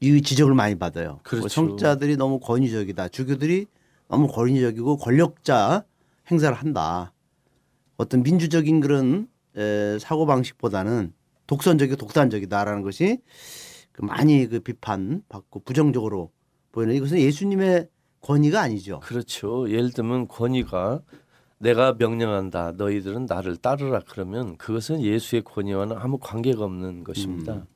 이 0.00 0.22
지적을 0.22 0.54
많이 0.54 0.74
받아요. 0.76 1.20
그렇죠. 1.22 1.42
뭐 1.42 1.48
성자들이 1.48 2.16
너무 2.16 2.40
권위적이다. 2.40 3.08
주교들이 3.08 3.66
너무 4.08 4.26
권위적이고 4.28 4.96
권력자 4.96 5.84
행사를 6.30 6.54
한다. 6.56 7.12
어떤 7.96 8.22
민주적인 8.22 8.80
그런 8.80 9.28
에, 9.56 9.98
사고 10.00 10.26
방식보다는 10.26 11.12
독선적이고 11.46 11.96
독단적이다라는 11.96 12.82
것이 12.82 13.18
그 13.18 13.71
많이 13.98 14.46
그 14.46 14.60
비판받고 14.60 15.60
부정적으로 15.60 16.30
보이는 16.72 16.94
이것은 16.94 17.18
예수님의 17.18 17.88
권위가 18.20 18.60
아니죠. 18.60 19.00
그렇죠. 19.00 19.68
예를 19.70 19.90
들면 19.90 20.28
권위가 20.28 21.02
내가 21.58 21.94
명령한다. 21.98 22.72
너희들은 22.72 23.26
나를 23.26 23.56
따르라 23.56 24.00
그러면 24.08 24.56
그것은 24.56 25.02
예수의 25.02 25.42
권위와는 25.42 25.96
아무 25.96 26.18
관계가 26.18 26.64
없는 26.64 27.04
것입니다. 27.04 27.54
음. 27.54 27.66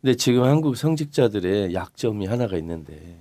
근데 0.00 0.14
지금 0.14 0.44
한국 0.44 0.76
성직자들의 0.76 1.74
약점이 1.74 2.26
하나가 2.26 2.56
있는데 2.58 3.18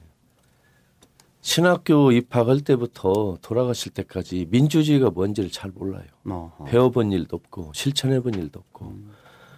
신학교 1.42 2.12
입학할 2.12 2.62
때부터 2.62 3.38
돌아가실 3.42 3.94
때까지 3.94 4.48
민주주의가 4.50 5.10
뭔지를 5.10 5.52
잘 5.52 5.72
몰라요. 5.72 6.06
어허. 6.28 6.66
배워본 6.66 7.12
일도 7.12 7.36
없고 7.38 7.72
실천해본 7.74 8.34
일도 8.34 8.60
없고 8.60 8.94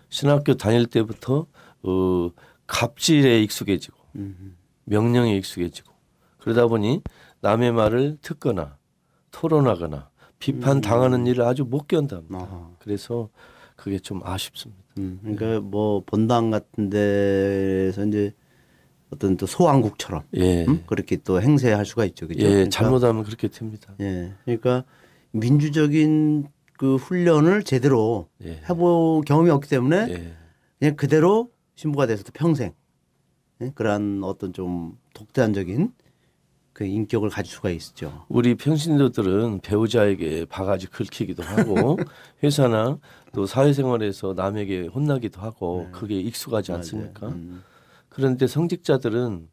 신학교 0.09 0.55
다닐 0.55 0.85
때부터 0.85 1.47
어, 1.83 2.29
갑질에 2.67 3.41
익숙해지고 3.43 3.97
음. 4.15 4.57
명령에 4.85 5.35
익숙해지고 5.37 5.91
그러다 6.39 6.67
보니 6.67 7.01
남의 7.41 7.71
말을 7.71 8.17
듣거나 8.21 8.77
토론하거나 9.31 10.09
비판 10.39 10.81
당하는 10.81 11.25
일을 11.27 11.43
아주 11.43 11.63
못 11.63 11.87
견답니다. 11.87 12.69
그래서 12.79 13.29
그게 13.75 13.99
좀 13.99 14.21
아쉽습니다. 14.23 14.83
음, 14.97 15.19
그러니까 15.21 15.59
뭐 15.61 16.03
본당 16.05 16.51
같은 16.51 16.89
데서 16.89 18.05
이제 18.05 18.33
어떤 19.09 19.37
또 19.37 19.45
소왕국처럼 19.45 20.23
예, 20.33 20.65
음? 20.65 20.83
그렇게 20.85 21.17
또 21.17 21.41
행세할 21.41 21.85
수가 21.85 22.05
있죠. 22.05 22.27
그죠? 22.27 22.45
예, 22.45 22.49
그러니까, 22.49 22.69
잘못하면 22.69 23.23
그렇게 23.23 23.47
됩니다. 23.47 23.93
예. 24.01 24.33
그러니까 24.43 24.83
민주적인 25.31 26.47
그 26.77 26.95
훈련을 26.95 27.63
제대로 27.63 28.27
예, 28.43 28.61
해본 28.69 29.21
경험이 29.21 29.49
없기 29.49 29.69
때문에 29.69 30.07
예, 30.09 30.33
그냥 30.79 30.95
그대로 30.95 31.51
신부가 31.77 32.07
돼서도 32.07 32.31
평생 32.33 32.73
예? 33.61 33.71
그러한 33.73 34.21
어떤 34.23 34.51
좀 34.51 34.97
독단적인 35.13 35.93
그 36.73 36.85
인격을 36.85 37.29
가질 37.29 37.51
수가 37.51 37.69
있죠. 37.71 38.25
우리 38.29 38.53
평신도들은 38.55 39.61
배우자에게 39.61 40.45
바가지 40.45 40.87
긁히기도 40.87 41.41
하고 41.41 41.97
회사나 42.43 42.99
또 43.33 43.45
사회생활에서 43.47 44.33
남에게 44.35 44.87
혼나기도 44.87 45.41
하고 45.41 45.87
그게 45.91 46.19
익숙하지 46.19 46.71
않습니까? 46.73 47.29
음. 47.29 47.63
그런데 48.09 48.45
성직자들은 48.45 49.49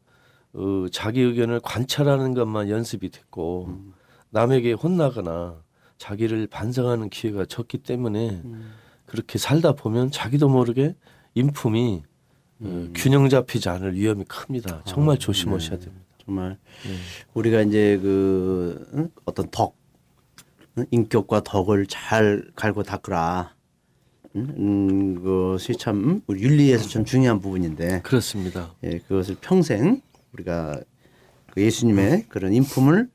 어, 0.53 0.85
자기 0.91 1.21
의견을 1.21 1.61
관찰하는 1.61 2.33
것만 2.35 2.69
연습이 2.69 3.09
됐고 3.09 3.65
음. 3.69 3.93
남에게 4.29 4.73
혼나거나 4.73 5.63
자기를 5.97 6.47
반성하는 6.47 7.09
기회가 7.09 7.45
적기 7.45 7.79
때문에 7.79 8.41
음. 8.45 8.71
그렇게 9.05 9.39
살다 9.39 9.73
보면 9.73 10.11
자기도 10.11 10.47
모르게 10.47 10.95
인품이 11.33 12.03
어, 12.61 12.87
균형 12.95 13.27
잡히지 13.29 13.69
않을 13.69 13.95
위험이 13.95 14.23
큽니다. 14.25 14.83
정말 14.85 15.17
조심하셔야 15.17 15.79
됩니다. 15.79 16.05
정말 16.23 16.57
예. 16.87 16.89
우리가 17.33 17.61
이제 17.61 17.99
그 18.01 18.87
응? 18.93 19.09
어떤 19.25 19.49
덕 19.51 19.75
응? 20.77 20.85
인격과 20.91 21.43
덕을 21.43 21.85
잘 21.87 22.43
갈고 22.55 22.83
닦으라. 22.83 23.53
응? 24.35 24.53
음, 24.57 25.15
그것이 25.15 25.75
참 25.77 26.21
우리 26.27 26.41
윤리에서 26.41 26.89
참 26.89 27.05
중요한 27.05 27.39
부분인데 27.39 28.01
그렇습니다. 28.01 28.73
예, 28.83 28.99
그것을 28.99 29.35
평생 29.39 30.01
우리가 30.33 30.81
그 31.51 31.61
예수님의 31.61 32.25
그런 32.27 32.53
인품을 32.53 33.09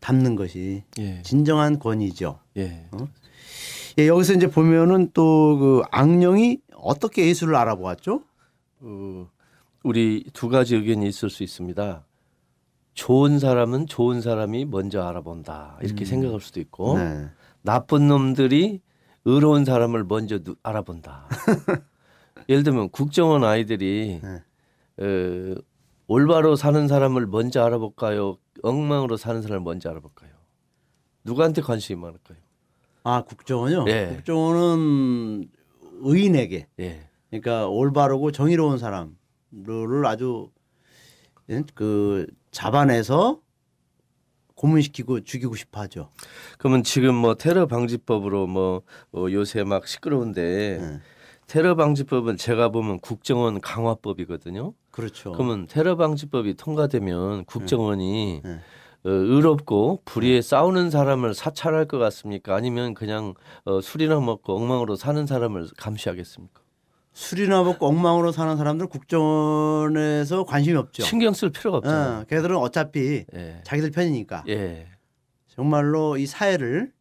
담는 0.00 0.36
것이 0.36 0.82
예, 0.98 1.20
진정한 1.22 1.78
권위죠. 1.78 2.38
예, 2.56 2.86
예, 3.98 4.06
여기서 4.06 4.34
이제 4.34 4.46
보면은 4.48 5.10
또 5.12 5.56
그 5.58 5.82
악령이 5.90 6.58
어떻게 6.76 7.26
예수를 7.26 7.54
알아보았죠? 7.56 8.22
어, 8.82 9.28
우리 9.84 10.24
두 10.32 10.48
가지 10.48 10.76
의견이 10.76 11.08
있을 11.08 11.30
수 11.30 11.42
있습니다. 11.42 12.04
좋은 12.94 13.38
사람은 13.38 13.86
좋은 13.86 14.20
사람이 14.20 14.66
먼저 14.66 15.02
알아본다 15.02 15.78
이렇게 15.82 16.04
생각할 16.04 16.40
수도 16.40 16.60
있고 16.60 16.98
네. 16.98 17.30
나쁜 17.62 18.06
놈들이 18.08 18.82
의로운 19.24 19.64
사람을 19.64 20.04
먼저 20.04 20.38
누- 20.40 20.56
알아본다. 20.62 21.26
예를 22.50 22.62
들면 22.64 22.90
국정원 22.90 23.44
아이들이 23.44 24.20
네. 24.22 24.42
어, 24.98 25.54
올바로 26.06 26.54
사는 26.56 26.86
사람을 26.86 27.26
먼저 27.28 27.64
알아볼까요? 27.64 28.36
엉망으로 28.62 29.16
사는 29.16 29.40
사람을 29.40 29.60
먼저 29.64 29.88
알아볼까요? 29.88 30.30
누구한테 31.24 31.62
관심이 31.62 31.98
많을까요? 32.00 32.38
아 33.04 33.22
국정원요. 33.22 33.86
예. 33.88 34.08
국정원은 34.16 35.48
의인에게 36.02 36.66
예, 36.80 37.08
그러니까 37.32 37.66
올바르고 37.66 38.30
정의로운 38.30 38.76
사람들을 38.76 40.04
아주 40.04 40.50
예? 41.48 41.62
그 41.74 42.26
잡아내서 42.50 43.40
고문시키고 44.54 45.22
죽이고 45.22 45.56
싶어 45.56 45.80
하죠. 45.80 46.10
그러면 46.58 46.84
지금 46.84 47.14
뭐 47.14 47.34
테러 47.34 47.66
방지법으로 47.66 48.46
뭐 48.46 48.82
어, 49.12 49.26
요새 49.30 49.64
막 49.64 49.88
시끄러운데 49.88 50.78
네. 50.78 51.00
테러 51.46 51.74
방지법은 51.74 52.36
제가 52.36 52.68
보면 52.68 53.00
국정원 53.00 53.60
강화법이거든요. 53.60 54.74
그렇죠. 54.90 55.32
그러면 55.32 55.66
테러 55.66 55.96
방지법이 55.96 56.54
통과되면 56.54 57.46
국정원이 57.46 58.42
네. 58.44 58.50
어, 59.04 59.08
의롭고 59.08 60.02
불의에 60.04 60.42
싸우는 60.42 60.90
사람을 60.90 61.34
사찰할 61.34 61.86
것 61.86 61.98
같습니까? 61.98 62.54
아니면 62.54 62.92
그냥 62.92 63.34
어, 63.64 63.80
술이나 63.80 64.20
먹고 64.20 64.54
엉망으로 64.54 64.96
사는 64.96 65.26
사람을 65.26 65.68
감시하겠습니까? 65.78 66.61
술이나 67.12 67.62
먹고 67.62 67.86
엉망으로 67.86 68.32
사는 68.32 68.56
사람들 68.56 68.86
국정원에서 68.86 70.44
관심이 70.44 70.76
없죠. 70.76 71.02
신경 71.02 71.34
쓸 71.34 71.50
필요가 71.50 71.78
없잖아요. 71.78 72.20
어, 72.20 72.24
걔들은 72.24 72.56
어차피 72.56 73.24
예. 73.34 73.60
자기들 73.64 73.90
편이니까 73.90 74.44
예. 74.48 74.86
정말로 75.48 76.16
이 76.16 76.26
사회를 76.26 76.92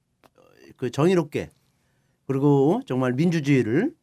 그 0.76 0.89
정의롭게 0.89 1.50
그리고 2.28 2.82
정말 2.86 3.13
민주주의를 3.13 3.93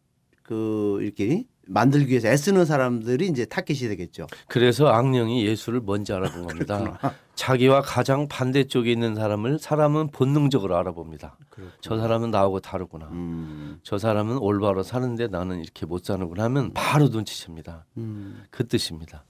그 0.43 0.99
이렇게 1.03 1.45
만들기 1.69 2.11
위해서 2.11 2.29
애쓰는 2.29 2.65
사람들이 2.65 3.29
이제 3.29 3.45
타겟이 3.45 3.89
되겠죠. 3.91 4.27
그래서 4.49 4.89
악령이 4.89 5.47
예수를 5.47 5.81
먼저 5.85 6.17
알아본 6.17 6.47
겁니다. 6.47 6.99
자기와 7.35 7.83
가장 7.83 8.27
반대쪽에 8.27 8.91
있는 8.91 9.15
사람을 9.15 9.59
사람은 9.59 10.11
본능적으로 10.11 10.77
알아봅니다. 10.77 11.37
저 11.81 11.99
사람은 11.99 12.31
나하고 12.31 12.61
다르구나. 12.61 13.09
음, 13.13 13.79
저 13.83 13.99
사람은 13.99 14.39
올바로 14.39 14.83
사는데 14.83 15.29
나는 15.29 15.61
이렇게 15.61 15.87
못 15.87 16.05
사는구나 16.05 16.45
하면 16.45 16.73
바로 16.73 17.09
눈치챕니다. 17.09 17.85
음. 17.99 18.45
그 18.51 18.67
뜻입니다. 18.67 19.25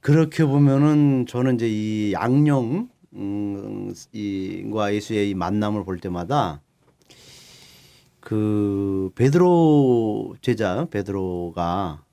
그렇게 0.00 0.44
보면은 0.44 1.26
저는 1.26 1.54
이제 1.54 1.68
이 1.68 2.12
양령 2.12 2.88
음, 3.14 3.94
이과 4.12 4.94
예수의 4.94 5.30
이 5.30 5.34
만남을 5.34 5.84
볼 5.84 5.98
때마다 5.98 6.62
그 8.20 9.10
베드로 9.14 10.36
제자 10.42 10.86
베드로가 10.90 12.04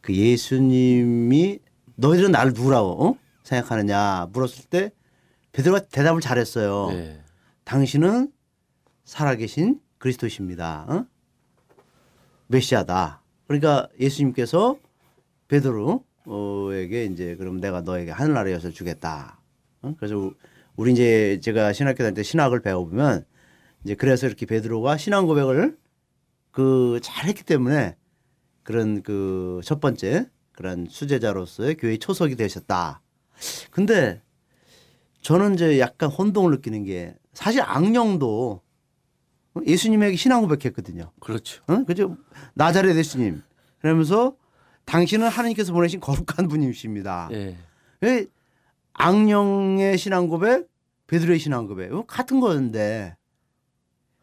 그 0.00 0.14
예수님이 0.14 1.58
너희들은 1.96 2.30
나를 2.32 2.52
누구라고 2.54 3.06
어? 3.08 3.16
생각하느냐 3.42 4.28
물었을 4.32 4.64
때 4.66 4.92
베드로가 5.52 5.80
대답을 5.86 6.20
잘했어요. 6.20 6.88
예. 6.92 7.20
당신은 7.64 8.32
살아계신 9.04 9.80
그리스도십니다. 9.98 10.86
어? 10.88 11.06
메시아다. 12.46 13.22
그러니까 13.46 13.88
예수님께서 14.00 14.78
베드로에게 15.48 17.04
이제 17.06 17.36
그럼 17.36 17.60
내가 17.60 17.82
너에게 17.82 18.10
하늘나라의 18.10 18.54
엿을 18.54 18.72
주겠다. 18.72 19.38
어? 19.82 19.94
그래서 19.98 20.16
우- 20.16 20.34
우리 20.76 20.92
이제 20.92 21.38
제가 21.42 21.72
신학교 21.72 21.98
다닐 21.98 22.14
때 22.14 22.22
신학을 22.22 22.62
배워보면 22.62 23.26
이제 23.84 23.94
그래서 23.94 24.26
이렇게 24.26 24.46
베드로가 24.46 24.96
신앙 24.96 25.26
고백을 25.26 25.76
그 26.50 27.00
잘했기 27.02 27.44
때문에 27.44 27.96
그런 28.62 29.02
그 29.02 29.60
첫 29.64 29.80
번째 29.80 30.28
그런 30.52 30.86
수제자로서의 30.88 31.76
교회 31.76 31.96
초석이 31.96 32.36
되셨다. 32.36 33.00
근데 33.70 34.22
저는 35.22 35.54
이제 35.54 35.78
약간 35.80 36.10
혼동을 36.10 36.52
느끼는 36.52 36.84
게 36.84 37.14
사실 37.32 37.62
악령도 37.62 38.60
예수님에게 39.66 40.16
신앙 40.16 40.42
고백했거든요. 40.42 41.10
그렇죠. 41.20 41.62
어? 41.66 41.84
그죠? 41.84 42.16
나자렛 42.54 42.96
예수님. 42.96 43.42
그러면서 43.80 44.36
당신은 44.84 45.28
하나님께서 45.28 45.72
보내신 45.72 46.00
거룩한 46.00 46.48
분이십니다. 46.48 47.28
예. 47.32 47.56
왜 48.00 48.26
악령의 48.94 49.96
신앙 49.98 50.28
고백, 50.28 50.68
베드로의 51.06 51.38
신앙 51.38 51.66
고백 51.66 51.92
어? 51.92 52.04
같은 52.06 52.40
거였는데 52.40 53.16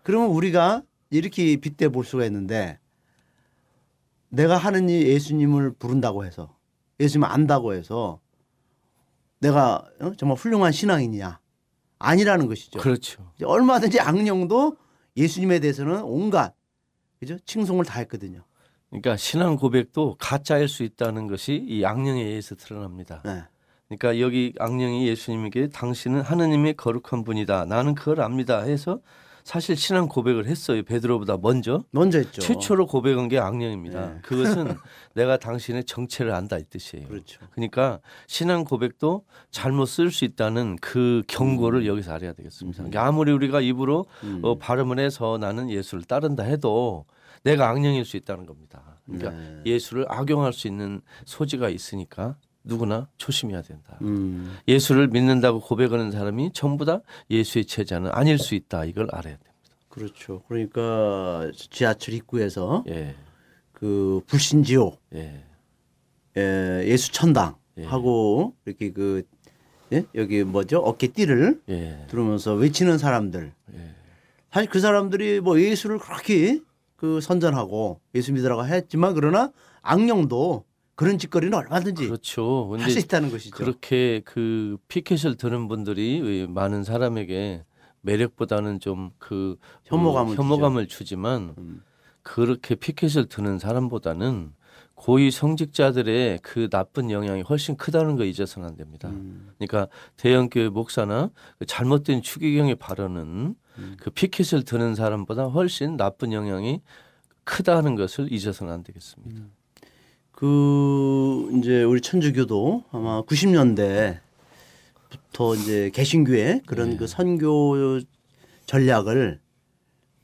그러면 0.09 0.29
우리가 0.29 0.81
이렇게 1.11 1.55
빗대 1.57 1.89
볼 1.89 2.03
수가 2.03 2.25
있는데 2.25 2.79
내가 4.29 4.57
하느님 4.57 5.05
예수님을 5.05 5.73
부른다고 5.73 6.25
해서 6.25 6.57
예수님을 6.99 7.29
안다고 7.29 7.75
해서 7.75 8.19
내가 9.37 9.85
어? 10.01 10.13
정말 10.17 10.35
훌륭한 10.35 10.71
신앙이냐 10.71 11.39
아니라는 11.99 12.47
것이죠. 12.47 12.79
그렇죠. 12.79 13.31
얼마든지 13.43 13.99
악령도 13.99 14.77
예수님에 15.15 15.59
대해서는 15.59 16.01
온갖 16.01 16.55
그죠 17.19 17.37
칭송을 17.45 17.85
다 17.85 17.99
했거든요. 17.99 18.43
그러니까 18.89 19.15
신앙 19.15 19.57
고백도 19.57 20.15
가짜일 20.17 20.67
수 20.69 20.81
있다는 20.81 21.27
것이 21.27 21.53
이 21.53 21.85
악령에 21.85 22.23
의해서 22.23 22.55
드러납니다. 22.55 23.21
네. 23.23 23.43
그러니까 23.87 24.19
여기 24.19 24.55
악령이 24.57 25.07
예수님에게 25.07 25.67
당신은 25.67 26.21
하느님의 26.21 26.77
거룩한 26.77 27.23
분이다. 27.23 27.65
나는 27.65 27.93
그걸 27.93 28.21
압니다. 28.21 28.63
해서 28.63 29.01
사실 29.49 29.75
신앙 29.75 30.07
고백을 30.07 30.45
했어요. 30.45 30.83
베드로보다 30.83 31.37
먼저. 31.37 31.83
먼저 31.89 32.19
했죠. 32.19 32.39
최초로 32.39 32.85
고백한 32.85 33.29
게 33.29 33.39
악령입니다. 33.39 34.13
네. 34.13 34.19
그것은 34.21 34.75
내가 35.15 35.37
당신의 35.37 35.85
정체를 35.85 36.31
안다 36.33 36.59
이 36.59 36.65
뜻이에요. 36.65 37.07
그렇죠. 37.07 37.41
그러니까 37.53 37.99
신앙 38.27 38.63
고백도 38.63 39.25
잘못 39.49 39.87
쓸 39.87 40.11
수 40.11 40.23
있다는 40.23 40.75
그 40.81 41.23
경고를 41.27 41.81
음. 41.81 41.85
여기서 41.87 42.13
알아야 42.13 42.33
되겠습니다. 42.33 42.77
그러니까 42.77 43.07
아무리 43.07 43.31
우리가 43.31 43.59
입으로 43.61 44.05
음. 44.23 44.39
어, 44.43 44.59
발음을 44.59 44.99
해서 44.99 45.39
나는 45.39 45.71
예수를 45.71 46.03
따른다 46.03 46.43
해도 46.43 47.07
내가 47.41 47.69
악령일 47.69 48.05
수 48.05 48.17
있다는 48.17 48.45
겁니다. 48.45 48.99
그러니까 49.07 49.31
네. 49.31 49.61
예수를 49.65 50.05
악용할 50.09 50.53
수 50.53 50.67
있는 50.67 51.01
소지가 51.25 51.69
있으니까 51.69 52.35
누구나 52.63 53.07
조심해야 53.17 53.61
된다. 53.61 53.97
음. 54.01 54.57
예수를 54.67 55.07
믿는다고 55.07 55.59
고백하는 55.59 56.11
사람이 56.11 56.51
전부 56.53 56.85
다 56.85 57.01
예수의 57.29 57.65
제자는 57.65 58.11
아닐 58.13 58.37
수 58.37 58.55
있다. 58.55 58.85
이걸 58.85 59.07
알아야 59.11 59.35
됩니다. 59.35 59.49
그렇죠. 59.87 60.43
그러니까 60.47 61.51
지하철 61.69 62.13
입구에서 62.13 62.83
예, 62.89 63.15
그 63.73 64.21
불신지옥, 64.27 65.01
예, 65.15 65.43
예, 66.37 66.83
예수 66.85 67.11
천당 67.11 67.55
예. 67.77 67.85
하고 67.85 68.55
이렇게 68.65 68.91
그 68.91 69.23
예? 69.91 70.05
여기 70.15 70.43
뭐죠 70.43 70.79
어깨띠를 70.79 71.61
예, 71.69 72.05
들으면서 72.09 72.53
외치는 72.53 72.97
사람들. 72.97 73.51
예. 73.73 73.95
사실 74.51 74.69
그 74.69 74.79
사람들이 74.79 75.39
뭐 75.39 75.59
예수를 75.59 75.99
그렇게 75.99 76.59
그 76.95 77.21
선전하고 77.21 77.99
예수 78.15 78.33
믿으라고 78.33 78.65
했지만 78.65 79.13
그러나 79.13 79.51
악령도 79.81 80.65
그런 80.99 81.17
짓거리는 81.17 81.57
얼마든지 81.57 82.07
그렇죠. 82.07 82.75
할 82.77 82.91
수 82.91 82.99
있다는 82.99 83.31
것이죠. 83.31 83.55
그렇게 83.55 84.21
그 84.25 84.77
피켓을 84.89 85.37
드는 85.37 85.69
분들이 85.69 86.45
많은 86.49 86.83
사람에게 86.83 87.63
매력보다는 88.01 88.81
좀그 88.81 89.55
혐오감을 89.85 90.35
혐오감을 90.35 90.89
주지만 90.89 91.55
음. 91.57 91.81
그렇게 92.21 92.75
피켓을 92.75 93.29
드는 93.29 93.59
사람보다는 93.59 94.51
고위 94.93 95.31
성직자들의 95.31 96.39
그 96.43 96.67
나쁜 96.69 97.11
영향이 97.11 97.43
훨씬 97.43 97.77
크다는 97.77 98.17
거 98.17 98.25
잊어서는 98.25 98.67
안 98.67 98.75
됩니다. 98.75 99.07
음. 99.07 99.53
그러니까 99.57 99.87
대형교회 100.17 100.67
목사나 100.67 101.29
그 101.59 101.65
잘못된 101.65 102.21
추기경의 102.21 102.75
발언은 102.75 103.55
음. 103.77 103.97
그 104.01 104.09
피켓을 104.09 104.65
드는 104.65 104.95
사람보다 104.95 105.45
훨씬 105.45 105.95
나쁜 105.95 106.33
영향이 106.33 106.81
크다는 107.45 107.95
것을 107.95 108.33
잊어서는 108.33 108.73
안 108.73 108.83
되겠습니다. 108.83 109.45
그 110.39 111.51
이제 111.57 111.83
우리 111.83 111.99
천주교도 111.99 112.85
아마 112.91 113.21
90년대부터 113.23 114.19
이제 115.57 115.91
개신교의 115.93 116.61
그런 116.65 116.91
네. 116.91 116.97
그 116.97 117.07
선교 117.07 117.99
전략을 118.65 119.41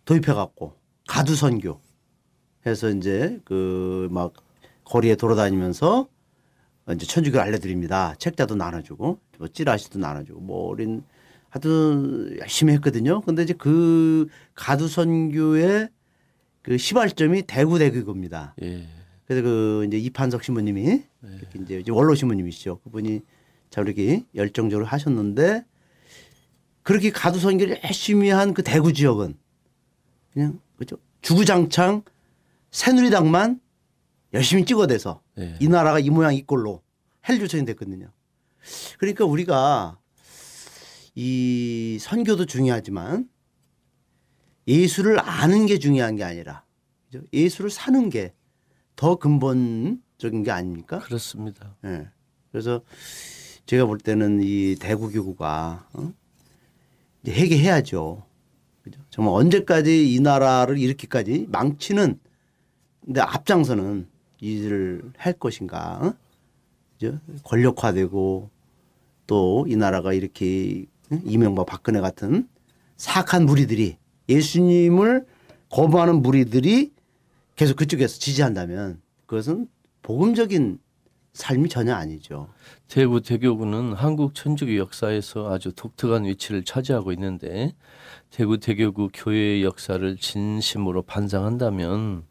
도입해 0.05 0.33
갖고 0.33 0.73
가두 1.05 1.35
선교 1.35 1.81
해서 2.65 2.89
이제 2.89 3.39
그 3.43 4.07
막 4.09 4.33
거리에 4.85 5.15
돌아다니면서 5.15 6.07
이제 6.93 7.05
천주교를 7.05 7.45
알려드립니다. 7.45 8.15
책자도 8.17 8.55
나눠주고 8.55 9.19
뭐 9.37 9.47
찌라시도 9.49 9.99
나눠주고 9.99 10.39
뭐 10.39 10.69
어린 10.69 11.03
하여튼 11.49 12.37
열심히 12.39 12.73
했거든요. 12.73 13.21
근데 13.21 13.43
이제 13.43 13.53
그 13.53 14.27
가두 14.53 14.87
선교의 14.87 15.89
그 16.61 16.77
시발점이 16.77 17.43
대구 17.43 17.79
대교입니다. 17.79 18.55
예. 18.61 18.87
그래서 19.25 19.41
그 19.43 19.85
이제 19.87 19.97
이판석 19.97 20.43
신부님이 20.43 20.83
네. 21.19 21.39
이제 21.79 21.83
원로 21.91 22.13
신부님이시죠. 22.15 22.79
그분이 22.79 23.21
참 23.69 23.85
이렇게 23.85 24.23
열정적으로 24.35 24.85
하셨는데 24.85 25.65
그렇게 26.83 27.09
가두 27.11 27.39
선교를 27.39 27.81
열심히 27.83 28.29
한 28.29 28.53
그 28.53 28.61
대구 28.61 28.93
지역은 28.93 29.35
그냥 30.31 30.59
그죠 30.77 30.97
주구장창 31.21 32.03
새누리당만 32.71 33.59
열심히 34.33 34.65
찍어대서 34.65 35.21
예. 35.39 35.57
이 35.59 35.67
나라가 35.67 35.99
이 35.99 36.09
모양 36.09 36.35
이 36.35 36.43
꼴로 36.43 36.83
헬조선이 37.27 37.65
됐거든요. 37.65 38.11
그러니까 38.99 39.25
우리가 39.25 39.97
이 41.15 41.97
선교도 41.99 42.45
중요하지만 42.45 43.29
예수를 44.67 45.19
아는 45.19 45.65
게 45.65 45.79
중요한 45.79 46.15
게 46.15 46.23
아니라? 46.23 46.63
예수를 47.31 47.69
사는 47.69 48.09
게 48.09 48.33
더 48.95 49.15
근본적인 49.15 50.43
게 50.43 50.51
아닙니까? 50.51 50.99
그렇습니다. 50.99 51.75
예. 51.85 52.07
그래서 52.51 52.81
제가 53.65 53.85
볼 53.85 53.97
때는 53.97 54.39
이 54.41 54.75
대구 54.79 55.11
교구가 55.11 55.87
어? 55.93 56.13
이제 57.23 57.33
회개해야죠. 57.33 58.23
그죠? 58.83 58.99
정말 59.09 59.33
언제까지 59.33 60.13
이 60.13 60.19
나라를 60.19 60.77
이렇게까지 60.77 61.47
망치는 61.49 62.19
근데 63.03 63.21
앞장서는 63.21 64.07
일을 64.39 65.11
할 65.17 65.33
것인가? 65.33 65.99
어? 66.01 66.13
그죠? 66.97 67.19
권력화되고 67.43 68.49
또 69.27 69.65
이 69.67 69.75
나라가 69.75 70.13
이렇게 70.13 70.85
응? 71.11 71.21
이명박 71.25 71.65
박근혜 71.65 71.99
같은 71.99 72.47
사악한 72.97 73.45
무리들이 73.45 73.97
예수님을 74.29 75.25
거부하는 75.69 76.21
무리들이 76.21 76.91
계속 77.55 77.77
그쪽에서 77.77 78.19
지지한다면 78.19 79.01
그것은 79.25 79.67
복음적인 80.01 80.79
삶이 81.33 81.67
전혀 81.67 81.93
아니죠. 81.93 82.47
대구 82.87 83.21
대교구는 83.21 83.93
한국 83.93 84.35
천주교 84.35 84.77
역사에서 84.77 85.51
아주 85.51 85.73
독특한 85.73 86.23
위치를 86.23 86.63
차지하고 86.63 87.11
있는데 87.11 87.75
대구 88.29 88.57
대교구 88.57 89.09
교회의 89.13 89.63
역사를 89.63 90.15
진심으로 90.15 91.01
반상한다면 91.01 92.23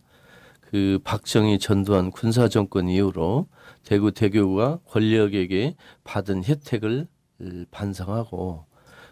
그 0.60 0.98
박정희 1.04 1.58
전두환 1.58 2.10
군사 2.10 2.48
정권 2.48 2.88
이후로 2.88 3.46
대구 3.84 4.12
대교구가 4.12 4.80
권력에게 4.87 5.76
받은 6.04 6.44
혜택을 6.44 7.06
반상하고 7.70 8.64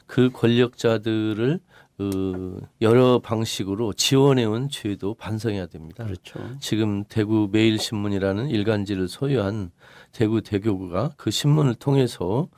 그 0.07 0.31
권력자들을 0.31 1.61
어, 1.99 2.61
여러 2.81 3.19
방식으로 3.19 3.93
지원해온 3.93 4.69
죄도 4.71 5.15
반성해야 5.15 5.67
됩니다. 5.67 6.05
그렇죠. 6.05 6.41
지금 6.61 7.05
대구 7.05 7.49
매일신문이라는 7.53 8.49
일간지를 8.49 9.09
소유한 9.09 9.71
대구 10.13 10.41
대교구가 10.43 11.13
그 11.17 11.31
신문을 11.31 11.75
통해서 11.75 12.49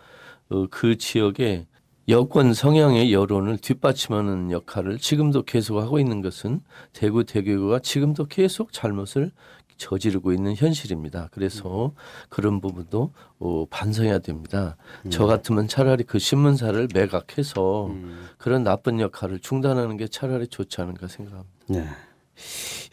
어, 0.51 0.66
그 0.70 0.97
지역의 0.97 1.66
여권 2.09 2.53
성향의 2.53 3.14
여론을 3.14 3.57
뒷받침하는 3.59 4.51
역할을 4.51 4.99
지금도 4.99 5.42
계속하고 5.44 5.99
있는 5.99 6.20
것은 6.20 6.61
대구 6.92 7.25
대교구가 7.25 7.79
지금도 7.79 8.27
계속 8.27 8.73
잘못을 8.73 9.33
저지르고 9.76 10.32
있는 10.32 10.54
현실입니다. 10.54 11.28
그래서 11.32 11.92
그런 12.28 12.60
부분도 12.60 13.12
어, 13.38 13.66
반성해야 13.70 14.20
됩니다. 14.20 14.76
저 15.10 15.26
같으면 15.26 15.68
차라리 15.68 16.04
그 16.04 16.18
신문사를 16.18 16.88
매각해서 16.94 17.87
음. 17.87 18.26
그런 18.38 18.62
나쁜 18.62 19.00
역할을 19.00 19.40
중단하는 19.40 19.96
게 19.96 20.08
차라리 20.08 20.46
좋지 20.46 20.80
않은가 20.80 21.08
생각합니다. 21.08 21.50
네. 21.68 21.87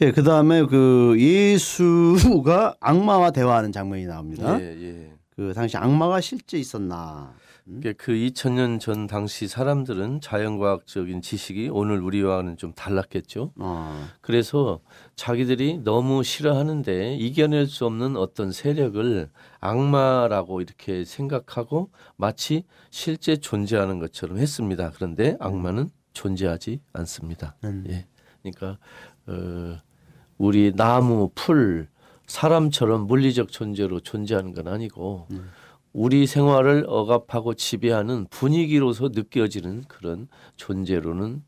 예, 0.01 0.11
그 0.11 0.23
다음에 0.23 0.65
그 0.65 1.15
예수가 1.17 2.75
악마와 2.79 3.31
대화하는 3.31 3.71
장면이 3.71 4.05
나옵니다. 4.05 4.59
예, 4.59 4.65
예. 4.65 5.20
그 5.41 5.53
당시 5.55 5.75
악마가 5.75 6.21
실제 6.21 6.59
있었나? 6.59 7.33
그그 7.65 8.11
2000년 8.11 8.79
전 8.79 9.07
당시 9.07 9.47
사람들은 9.47 10.21
자연과학적인 10.21 11.23
지식이 11.23 11.69
오늘 11.71 11.99
우리와는 11.99 12.57
좀 12.57 12.73
달랐겠죠. 12.73 13.51
어, 13.55 14.07
그래서 14.21 14.81
자기들이 15.15 15.79
너무 15.79 16.23
싫어하는데 16.23 17.15
이겨낼 17.15 17.65
수 17.65 17.87
없는 17.87 18.17
어떤 18.17 18.51
세력을 18.51 19.29
악마라고 19.59 20.61
이렇게 20.61 21.05
생각하고 21.05 21.89
마치 22.17 22.63
실제 22.91 23.35
존재하는 23.35 23.97
것처럼 23.97 24.37
했습니다. 24.37 24.91
그런데 24.93 25.37
악마는 25.39 25.89
존재하지 26.13 26.81
않습니다. 26.93 27.55
음. 27.63 27.83
예. 27.89 28.05
그러니까 28.43 28.77
어, 29.25 29.79
우리 30.37 30.71
나무, 30.75 31.31
풀, 31.33 31.87
사람처럼 32.31 33.07
물리적 33.07 33.51
존재로 33.51 33.99
존재하는 33.99 34.53
건 34.53 34.67
아니고 34.69 35.27
우리 35.91 36.25
생활을 36.25 36.85
억압하고 36.87 37.53
지배하는 37.53 38.27
분위기로서 38.29 39.09
느껴지는 39.13 39.83
그런 39.89 40.27
존재로는 40.55 41.43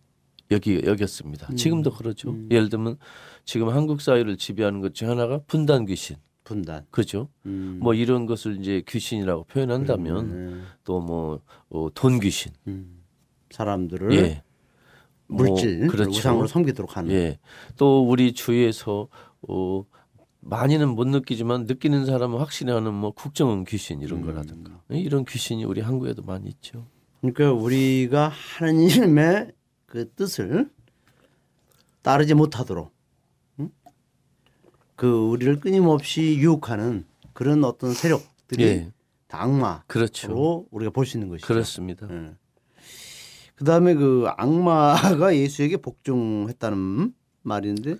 여기 0.51 0.81
여겼습니다. 0.85 1.53
지금도 1.55 1.91
그러죠. 1.91 2.35
예를 2.51 2.67
들면 2.69 2.97
지금 3.45 3.69
한국 3.69 4.01
사회를 4.01 4.37
지배하는 4.37 4.81
것 4.81 4.93
중 4.93 5.09
하나가 5.09 5.39
분단 5.47 5.85
귀신, 5.85 6.17
분단. 6.43 6.85
그죠? 6.91 7.29
음. 7.45 7.79
뭐 7.81 7.93
이런 7.93 8.25
것을 8.25 8.59
이제 8.59 8.83
귀신이라고 8.87 9.45
표현한다면 9.45 10.27
네. 10.57 10.61
또뭐 10.83 11.39
어, 11.69 11.87
돈 11.95 12.19
귀신, 12.19 12.51
음. 12.67 13.01
사람들을 13.51 14.13
예. 14.15 14.43
물질 15.27 15.79
뭐, 15.79 15.87
그렇죠. 15.87 16.11
우상으로 16.11 16.47
섬기도록 16.47 16.97
하는. 16.97 17.11
예. 17.11 17.39
또 17.77 18.05
우리 18.07 18.33
주위에서 18.33 19.07
어 19.47 19.85
많이는 20.45 20.89
못 20.89 21.07
느끼지만 21.07 21.65
느끼는 21.65 22.05
사람은 22.05 22.39
확실히 22.39 22.73
하는 22.73 22.93
뭐 22.93 23.11
국정원 23.11 23.63
귀신 23.65 24.01
이런 24.01 24.19
음. 24.19 24.25
거라든가 24.25 24.81
예, 24.91 24.97
이런 24.97 25.25
귀신이 25.25 25.63
우리 25.63 25.81
한국에도 25.81 26.21
많이 26.21 26.49
있죠. 26.49 26.85
그러니까 27.21 27.51
우리가 27.53 28.27
하나님의 28.29 29.51
그 29.85 30.11
뜻을 30.13 30.69
따르지 32.01 32.33
못하도록 32.33 32.91
응? 33.61 33.69
그 34.95 35.07
우리를 35.07 35.59
끊임없이 35.61 36.35
유혹하는 36.37 37.05
그런 37.31 37.63
어떤 37.63 37.93
세력들이 37.93 38.63
예. 38.63 38.91
다 39.27 39.41
악마로 39.41 39.81
그렇죠. 39.87 40.65
우리가 40.71 40.91
볼 40.91 41.05
수 41.05 41.17
있는 41.17 41.29
것이죠. 41.29 41.47
그렇습니다. 41.47 42.07
예. 42.11 42.33
그다음에 43.55 43.93
그 43.93 44.25
악마가 44.37 45.35
예수에게 45.37 45.77
복종했다는 45.77 47.13
말인데 47.43 47.95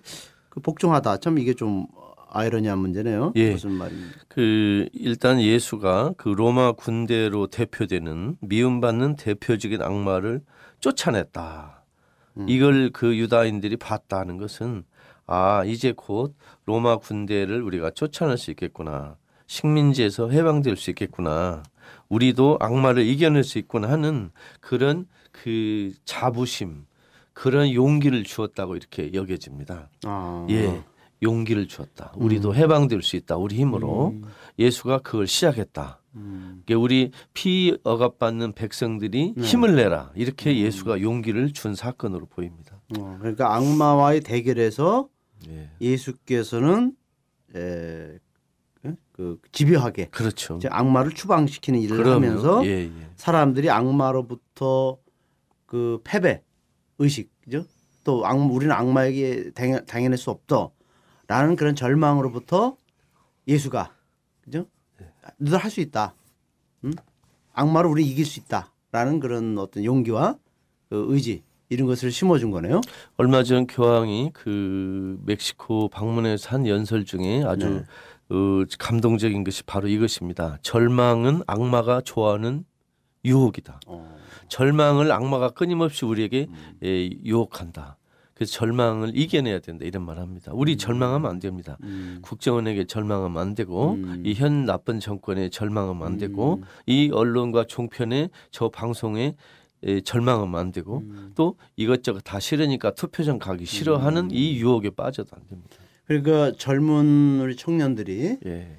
그 0.50 0.60
복종하다 0.60 1.18
참 1.18 1.38
이게 1.38 1.54
좀 1.54 1.86
아이러니한 2.34 2.78
문제네요. 2.78 3.32
예. 3.36 3.52
무슨 3.52 3.70
말입니까? 3.72 4.12
그 4.28 4.88
일단 4.92 5.40
예수가 5.40 6.14
그 6.16 6.28
로마 6.28 6.72
군대로 6.72 7.46
대표되는 7.46 8.36
미움받는 8.40 9.16
대표적인 9.16 9.80
악마를 9.80 10.42
쫓아냈다. 10.80 11.84
음. 12.38 12.46
이걸 12.48 12.90
그 12.90 13.16
유다인들이 13.16 13.76
봤다는 13.76 14.36
것은 14.38 14.84
아 15.26 15.64
이제 15.64 15.92
곧 15.96 16.34
로마 16.66 16.96
군대를 16.96 17.62
우리가 17.62 17.90
쫓아낼 17.90 18.36
수 18.36 18.50
있겠구나. 18.50 19.16
식민지에서 19.46 20.30
해방될 20.30 20.76
수 20.76 20.90
있겠구나. 20.90 21.62
우리도 22.08 22.58
악마를 22.60 23.04
이겨낼 23.04 23.44
수 23.44 23.58
있구나 23.58 23.88
하는 23.88 24.30
그런 24.60 25.06
그 25.30 25.92
자부심, 26.04 26.86
그런 27.32 27.72
용기를 27.72 28.24
주었다고 28.24 28.76
이렇게 28.76 29.12
여겨집니다. 29.14 29.88
아. 30.04 30.46
예, 30.50 30.82
용기를 31.24 31.66
주었다. 31.66 32.12
우리도 32.16 32.54
해방될 32.54 33.02
수 33.02 33.16
있다. 33.16 33.36
우리 33.36 33.56
힘으로 33.56 34.14
예수가 34.58 34.98
그걸 34.98 35.26
시작했다. 35.26 36.00
음. 36.14 36.62
우리 36.76 37.10
피 37.32 37.76
억압받는 37.82 38.52
백성들이 38.52 39.34
네. 39.36 39.42
힘을 39.42 39.74
내라. 39.74 40.12
이렇게 40.14 40.56
예수가 40.56 41.00
용기를 41.00 41.52
준 41.52 41.74
사건으로 41.74 42.26
보입니다. 42.26 42.80
어, 42.96 43.16
그러니까 43.18 43.56
악마와의 43.56 44.20
대결에서 44.20 45.08
예. 45.48 45.70
예수께서는 45.80 46.94
에, 47.56 48.18
그 49.12 49.38
집요하게 49.52 50.06
그렇죠. 50.06 50.56
이제 50.56 50.68
악마를 50.70 51.12
추방시키는 51.12 51.80
일을 51.80 51.96
그러면 51.96 52.30
하면서 52.30 52.66
예, 52.66 52.84
예. 52.84 52.90
사람들이 53.16 53.70
악마로부터 53.70 54.98
그 55.66 56.00
패배 56.04 56.42
의식이죠. 56.98 57.64
또 58.04 58.26
악, 58.26 58.36
우리는 58.36 58.74
악마에게 58.74 59.52
당해, 59.54 59.84
당해낼 59.84 60.18
수 60.18 60.30
없다 60.30 60.68
라는 61.26 61.56
그런 61.56 61.74
절망으로부터 61.74 62.76
예수가 63.46 63.92
그죠? 64.42 64.66
너들 65.38 65.58
할 65.58 65.70
수 65.70 65.80
있다. 65.80 66.14
응? 66.84 66.92
악마를 67.52 67.88
우리 67.90 68.04
이길 68.06 68.24
수 68.26 68.40
있다라는 68.40 69.20
그런 69.20 69.56
어떤 69.58 69.84
용기와 69.84 70.36
그 70.90 71.06
의지 71.08 71.42
이런 71.68 71.86
것을 71.86 72.10
심어준 72.10 72.50
거네요. 72.50 72.80
얼마 73.16 73.42
전 73.42 73.66
교황이 73.66 74.30
그 74.34 75.18
멕시코 75.24 75.88
방문해서 75.88 76.50
한 76.50 76.66
연설 76.66 77.04
중에 77.04 77.42
아주 77.44 77.68
네. 77.70 77.84
어, 78.30 78.64
감동적인 78.78 79.44
것이 79.44 79.62
바로 79.64 79.88
이것입니다. 79.88 80.58
절망은 80.62 81.42
악마가 81.46 82.00
좋아하는 82.00 82.64
유혹이다. 83.24 83.80
어. 83.86 84.16
절망을 84.48 85.10
악마가 85.10 85.50
끊임없이 85.50 86.04
우리에게 86.04 86.46
음. 86.50 86.78
예, 86.84 87.08
유혹한다. 87.24 87.96
그래서 88.34 88.52
절망을 88.52 89.16
이겨내야 89.16 89.60
된다 89.60 89.84
이런 89.84 90.04
말 90.04 90.18
합니다. 90.18 90.50
우리 90.54 90.76
절망하면 90.76 91.30
안 91.30 91.38
됩니다. 91.38 91.76
음. 91.82 92.18
국정원에게 92.22 92.84
절망하면 92.86 93.40
안 93.40 93.54
되고 93.54 93.92
음. 93.92 94.22
이현 94.26 94.64
나쁜 94.64 94.98
정권에 95.00 95.48
절망하면 95.50 96.06
안 96.06 96.18
되고 96.18 96.62
이 96.86 97.10
언론과 97.12 97.64
종편에 97.66 98.30
저 98.50 98.68
방송에 98.68 99.36
에, 99.84 100.00
절망하면 100.00 100.58
안 100.58 100.72
되고 100.72 100.98
음. 100.98 101.32
또 101.34 101.56
이것저것 101.76 102.20
다 102.20 102.40
싫으니까 102.40 102.94
투표장 102.94 103.38
가기 103.38 103.66
싫어하는 103.66 104.30
이 104.32 104.56
유혹에 104.56 104.90
빠져도 104.90 105.30
안 105.36 105.42
됩니다. 105.48 105.76
그러니까 106.06 106.52
젊은 106.58 107.40
우리 107.40 107.54
청년들이 107.56 108.38
예. 108.46 108.76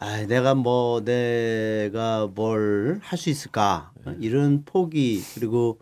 아, 0.00 0.26
내가 0.26 0.54
뭐 0.54 1.00
내가 1.02 2.26
뭘 2.34 3.00
할 3.02 3.18
수 3.18 3.30
있을까 3.30 3.92
네. 4.04 4.16
이런 4.20 4.64
포기 4.64 5.22
그리고 5.34 5.78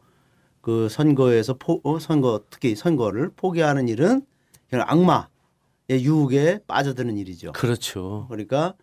그 0.62 0.88
선거에서 0.88 1.54
포, 1.54 1.80
어, 1.84 1.98
선거 1.98 2.44
특히 2.48 2.74
선거를 2.74 3.32
포기하는 3.36 3.88
일은 3.88 4.24
그냥 4.70 4.86
악마의 4.88 6.04
유혹에 6.04 6.60
빠져드는 6.66 7.18
일이죠. 7.18 7.52
그렇죠. 7.52 8.26
그러니까 8.30 8.74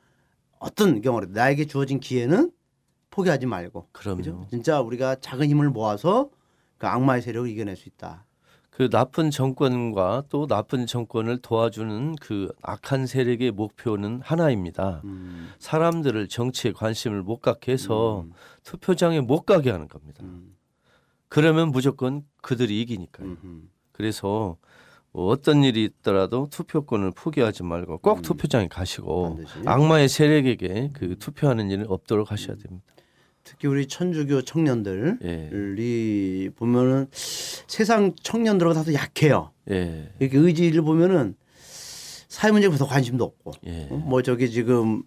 어떤 0.60 1.02
경우로 1.02 1.28
나에게 1.32 1.65
주어진 1.65 2.00
기회는 2.00 2.52
포기하지 3.10 3.48
말고 3.48 3.88
그럼요. 3.94 4.46
진짜 4.50 4.82
우리가 4.82 5.15
작은 5.15 5.48
힘을 5.48 5.70
모아서 5.70 6.30
그 6.78 6.86
악마의 6.86 7.22
세력을 7.22 7.50
이겨낼 7.50 7.76
수 7.76 7.89
있다. 7.89 8.26
그 8.70 8.89
나쁜 8.89 9.30
정권과 9.32 10.24
또 10.30 10.48
나쁜 10.48 10.86
정권을 10.86 11.39
도와주는 11.39 12.15
그 12.22 12.50
악한 12.62 13.08
세력의 13.08 13.52
목표는 13.52 14.22
하나입니다. 14.24 15.02
음, 15.04 15.50
사람들을 15.60 16.28
정치에 16.30 16.72
관심을 16.72 17.24
못 17.24 17.42
갖게 17.42 17.74
해서 17.74 18.26
투표장에 18.63 19.20
못 19.20 19.42
가게 19.42 19.70
하는 19.70 19.89
겁니다. 19.89 20.24
음, 20.24 20.56
그러면 21.30 21.72
무조건 21.72 22.24
그들이 22.42 22.82
이기니까요. 22.82 23.28
음, 23.28 23.38
음. 23.44 23.70
그래서 23.92 24.58
뭐 25.12 25.28
어떤 25.28 25.63
일이 25.63 25.84
있더라도 25.86 26.48
투표권을 26.52 27.12
포기하지 27.12 27.63
말고 27.63 28.00
꼭 28.00 28.22
투표장에 28.22 28.68
가시고 28.68 29.36
반드시. 29.36 29.54
악마의 29.65 30.10
세력에게 30.10 30.92
그 30.94 31.18
투표하는 31.18 31.70
일은 31.72 31.86
없도록 31.88 32.32
하셔야 32.32 32.56
됩니다. 32.58 32.86
특히 33.44 33.68
우리 33.68 33.88
천주교 33.88 34.44
청년들이 34.44 35.15
예. 35.24 36.50
보면은 36.56 37.08
세상 37.12 38.13
청년들하고 38.22 38.76
다소 38.76 38.94
약해요. 38.94 39.52
예. 39.72 40.12
이렇게 40.20 40.38
의지를 40.38 40.82
보면은 40.84 41.36
사회 42.28 42.52
문제에 42.52 42.70
더 42.72 42.86
관심도 42.86 43.24
없고. 43.24 43.52
예. 43.65 43.88
어? 43.89 43.96
뭐 43.96 44.22
저기 44.22 44.52
지금 44.52 45.02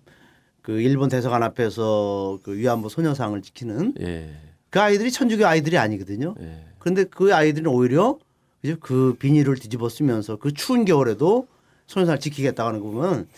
그 0.60 0.80
일본 0.80 1.08
대사관 1.08 1.42
앞에서 1.44 2.40
그 2.42 2.56
위안부 2.56 2.88
소녀상을 2.88 3.40
지키는 3.42 3.94
예. 4.00 4.30
그 4.72 4.80
아이들이 4.80 5.12
천주교 5.12 5.46
아이들이 5.46 5.76
아니거든요. 5.76 6.34
예. 6.40 6.64
그런데 6.78 7.04
그 7.04 7.34
아이들은 7.34 7.70
오히려 7.70 8.18
그죠? 8.62 8.76
그 8.80 9.14
비닐을 9.18 9.56
뒤집어 9.56 9.90
쓰면서 9.90 10.36
그 10.36 10.54
추운 10.54 10.86
겨울에도 10.86 11.46
소녀상을 11.88 12.18
지키겠다고 12.18 12.68
하는 12.68 12.80
거 12.80 12.90
보면 12.90 13.28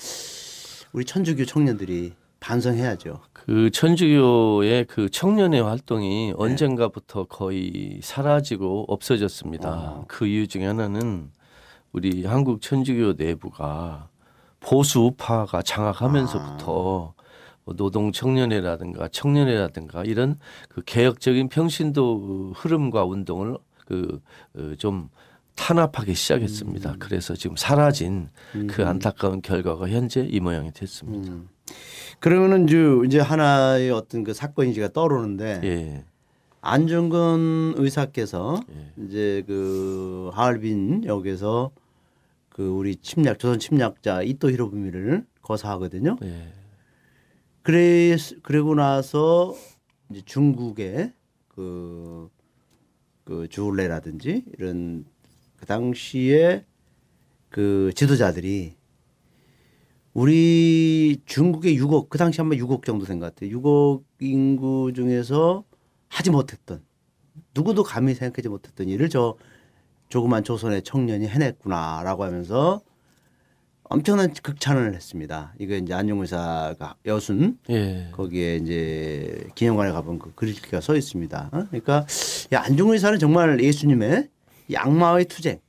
우리 0.92 1.04
천주교 1.04 1.44
청년들이 1.44 2.12
반성해야죠. 2.38 3.20
그 3.32 3.68
천주교의 3.72 4.84
그 4.84 5.10
청년의 5.10 5.60
활동이 5.60 6.28
네. 6.28 6.34
언젠가부터 6.36 7.24
거의 7.24 7.98
사라지고 8.00 8.84
없어졌습니다. 8.86 9.68
아. 9.68 10.04
그 10.06 10.28
이유 10.28 10.46
중에 10.46 10.66
하나는 10.66 11.32
우리 11.90 12.24
한국 12.24 12.62
천주교 12.62 13.14
내부가 13.14 14.08
보수 14.60 15.00
우파가 15.00 15.62
장악하면서부터 15.62 17.14
아. 17.18 17.23
뭐 17.64 17.74
노동 17.74 18.12
청년회라든가 18.12 19.08
청년회라든가 19.08 20.04
이런 20.04 20.38
그 20.68 20.82
개혁적인 20.84 21.48
평신도 21.48 22.52
흐름과 22.54 23.04
운동을 23.04 23.56
그좀 24.56 25.08
탄압하기 25.56 26.14
시작했습니다. 26.14 26.92
음. 26.92 26.96
그래서 26.98 27.34
지금 27.34 27.56
사라진 27.56 28.28
그 28.68 28.84
안타까운 28.84 29.40
결과가 29.40 29.88
현재 29.88 30.26
이 30.28 30.40
모양이 30.40 30.72
됐습니다. 30.72 31.32
음. 31.32 31.48
그러면은 32.20 32.68
이제 32.68 32.78
이제 33.06 33.20
하나의 33.20 33.90
어떤 33.90 34.24
그 34.24 34.34
사건이 34.34 34.74
제가 34.74 34.88
떠오르는데 34.88 35.60
예. 35.64 36.04
안중근 36.60 37.74
의사께서 37.76 38.60
예. 38.70 39.04
이제 39.04 39.44
그 39.46 40.30
하얼빈 40.32 41.04
역에서 41.04 41.70
그 42.48 42.66
우리 42.66 42.96
침략 42.96 43.38
조선 43.38 43.58
침략자 43.58 44.22
이토 44.22 44.50
히로부미를 44.50 45.24
거사하거든요. 45.42 46.16
예. 46.22 46.52
그래 47.64 48.14
그러고 48.42 48.74
나서 48.74 49.54
이제 50.10 50.20
중국의 50.26 51.14
그, 51.48 52.28
그 53.24 53.48
주울레라든지 53.48 54.44
이런 54.58 55.06
그 55.56 55.64
당시에 55.64 56.66
그 57.48 57.90
지도자들이 57.96 58.74
우리 60.12 61.22
중국의 61.24 61.80
6억 61.80 62.10
그 62.10 62.18
당시 62.18 62.38
아마 62.42 62.54
6억 62.54 62.84
정도 62.84 63.06
된 63.06 63.18
것 63.18 63.34
같아요. 63.34 63.58
6억 63.58 64.04
인구 64.20 64.92
중에서 64.94 65.64
하지 66.08 66.30
못했던 66.30 66.84
누구도 67.54 67.82
감히 67.82 68.14
생각하지 68.14 68.50
못했던 68.50 68.88
일을 68.90 69.08
저 69.08 69.38
조그만 70.10 70.44
조선의 70.44 70.82
청년이 70.82 71.28
해냈구나라고 71.28 72.24
하면서 72.24 72.82
엄청난 73.84 74.32
극찬을 74.32 74.94
했습니다. 74.94 75.54
이거 75.58 75.74
이제 75.74 75.92
안중 75.92 76.20
의사가 76.20 76.96
여순 77.06 77.58
예. 77.70 78.08
거기에 78.12 78.56
이제 78.56 79.46
기념관에 79.54 79.92
가본 79.92 80.18
그 80.18 80.32
글귀가 80.34 80.80
써 80.80 80.96
있습니다. 80.96 81.50
어? 81.52 81.66
그러니까 81.68 82.06
야, 82.52 82.62
안중 82.62 82.90
의사는 82.90 83.18
정말 83.18 83.60
예수님의 83.60 84.28
이 84.68 84.76
악마의 84.76 85.26
투쟁과 85.26 85.60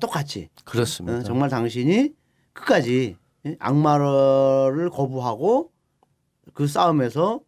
똑같이 0.00 0.48
그렇습니다. 0.64 1.18
어, 1.18 1.22
정말 1.22 1.48
당신이 1.48 2.10
끝까지 2.52 3.16
예? 3.46 3.56
악마를 3.60 4.90
거부하고 4.90 5.70
그 6.52 6.66
싸움에서 6.66 7.40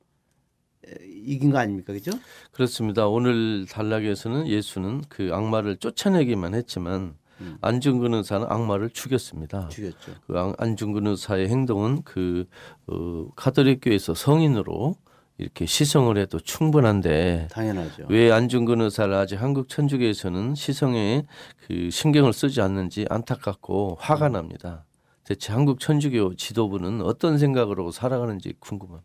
에, 0.87 0.95
이긴 1.25 1.51
거 1.51 1.59
아닙니까, 1.59 1.93
그죠? 1.93 2.13
그렇습니다. 2.53 3.09
오늘 3.09 3.67
단락에서는 3.67 4.47
예수는 4.47 5.03
그 5.09 5.31
악마를 5.33 5.79
쫓아내기만 5.79 6.55
했지만 6.55 7.17
음. 7.40 7.59
안중근 7.61 8.14
의사는 8.14 8.46
악마를 8.49 8.90
죽였습니다. 8.90 9.68
죽였죠. 9.68 10.12
그 10.27 10.38
안- 10.38 10.55
안중근 10.59 11.07
의사의 11.07 11.49
행동은 11.49 12.03
그 12.05 12.46
어, 12.87 13.27
가톨릭 13.37 13.81
교회에서 13.83 14.14
성인으로 14.14 14.96
이렇게 15.38 15.66
시성을 15.66 16.16
해도 16.16 16.40
충분한데 16.40 17.49
당연하죠. 17.51 18.07
왜 18.09 18.33
안중근 18.33 18.81
의사를 18.81 19.12
아직 19.14 19.37
한국 19.37 19.68
천주교에서는 19.68 20.55
시성에 20.55 21.25
그 21.66 21.90
신경을 21.90 22.33
쓰지 22.33 22.62
않는지 22.62 23.05
안타깝고 23.11 23.99
화가 24.01 24.31
납니다. 24.31 24.87
대체 25.25 25.53
한국 25.53 25.79
천주교 25.81 26.37
지도부는 26.37 27.03
어떤 27.03 27.37
생각으로 27.37 27.90
살아가는지 27.90 28.55
궁금합니다. 28.61 29.05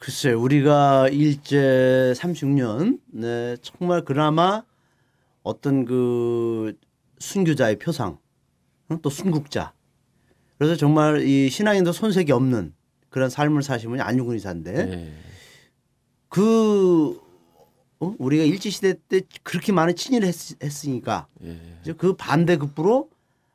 글쎄, 0.00 0.32
우리가 0.32 1.08
일제 1.08 2.12
36년, 2.16 2.98
네, 3.12 3.56
정말 3.62 4.02
그나마 4.04 4.62
어떤 5.42 5.84
그 5.84 6.72
순교자의 7.18 7.78
표상, 7.78 8.18
응? 8.90 8.98
또 9.02 9.10
순국자. 9.10 9.72
그래서 10.58 10.76
정말 10.76 11.22
이 11.22 11.48
신앙인도 11.48 11.92
손색이 11.92 12.32
없는 12.32 12.74
그런 13.10 13.30
삶을 13.30 13.62
사신 13.62 13.90
분이 13.90 14.02
안중근 14.02 14.34
의사인데 14.34 14.92
예. 14.92 15.12
그 16.28 17.20
어? 18.00 18.14
우리가 18.18 18.44
일제 18.44 18.70
시대 18.70 18.94
때 19.08 19.22
그렇게 19.42 19.72
많은 19.72 19.96
친일을 19.96 20.26
했, 20.28 20.34
했으니까 20.62 21.26
예. 21.42 21.58
이제 21.82 21.92
그 21.92 22.14
반대급부로 22.14 23.10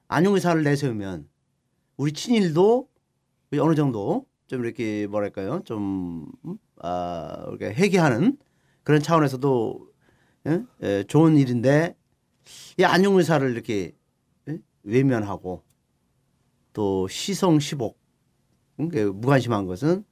안중 0.07 0.35
의사를 0.35 0.63
내세우면 0.63 1.27
우리 1.97 2.13
친일도 2.13 2.87
어느 3.59 3.75
정도 3.75 4.25
좀 4.47 4.65
이렇게 4.65 5.07
뭐랄까요 5.07 5.61
좀 5.65 6.27
음? 6.45 6.57
아, 6.81 7.45
우리가 7.47 7.71
회개하는 7.73 8.37
그런 8.83 9.01
차원에서도 9.01 9.87
예? 10.47 10.61
예, 10.81 11.03
좋은 11.07 11.37
일인데 11.37 11.95
이 12.77 12.83
안중 12.83 13.17
의사를 13.17 13.49
이렇게 13.51 13.93
예? 14.49 14.57
외면하고 14.83 15.63
또 16.73 17.07
시성 17.07 17.59
시복 17.59 17.99
음? 18.79 18.89
그 18.89 19.11
무관심한 19.15 19.65
것은 19.67 20.03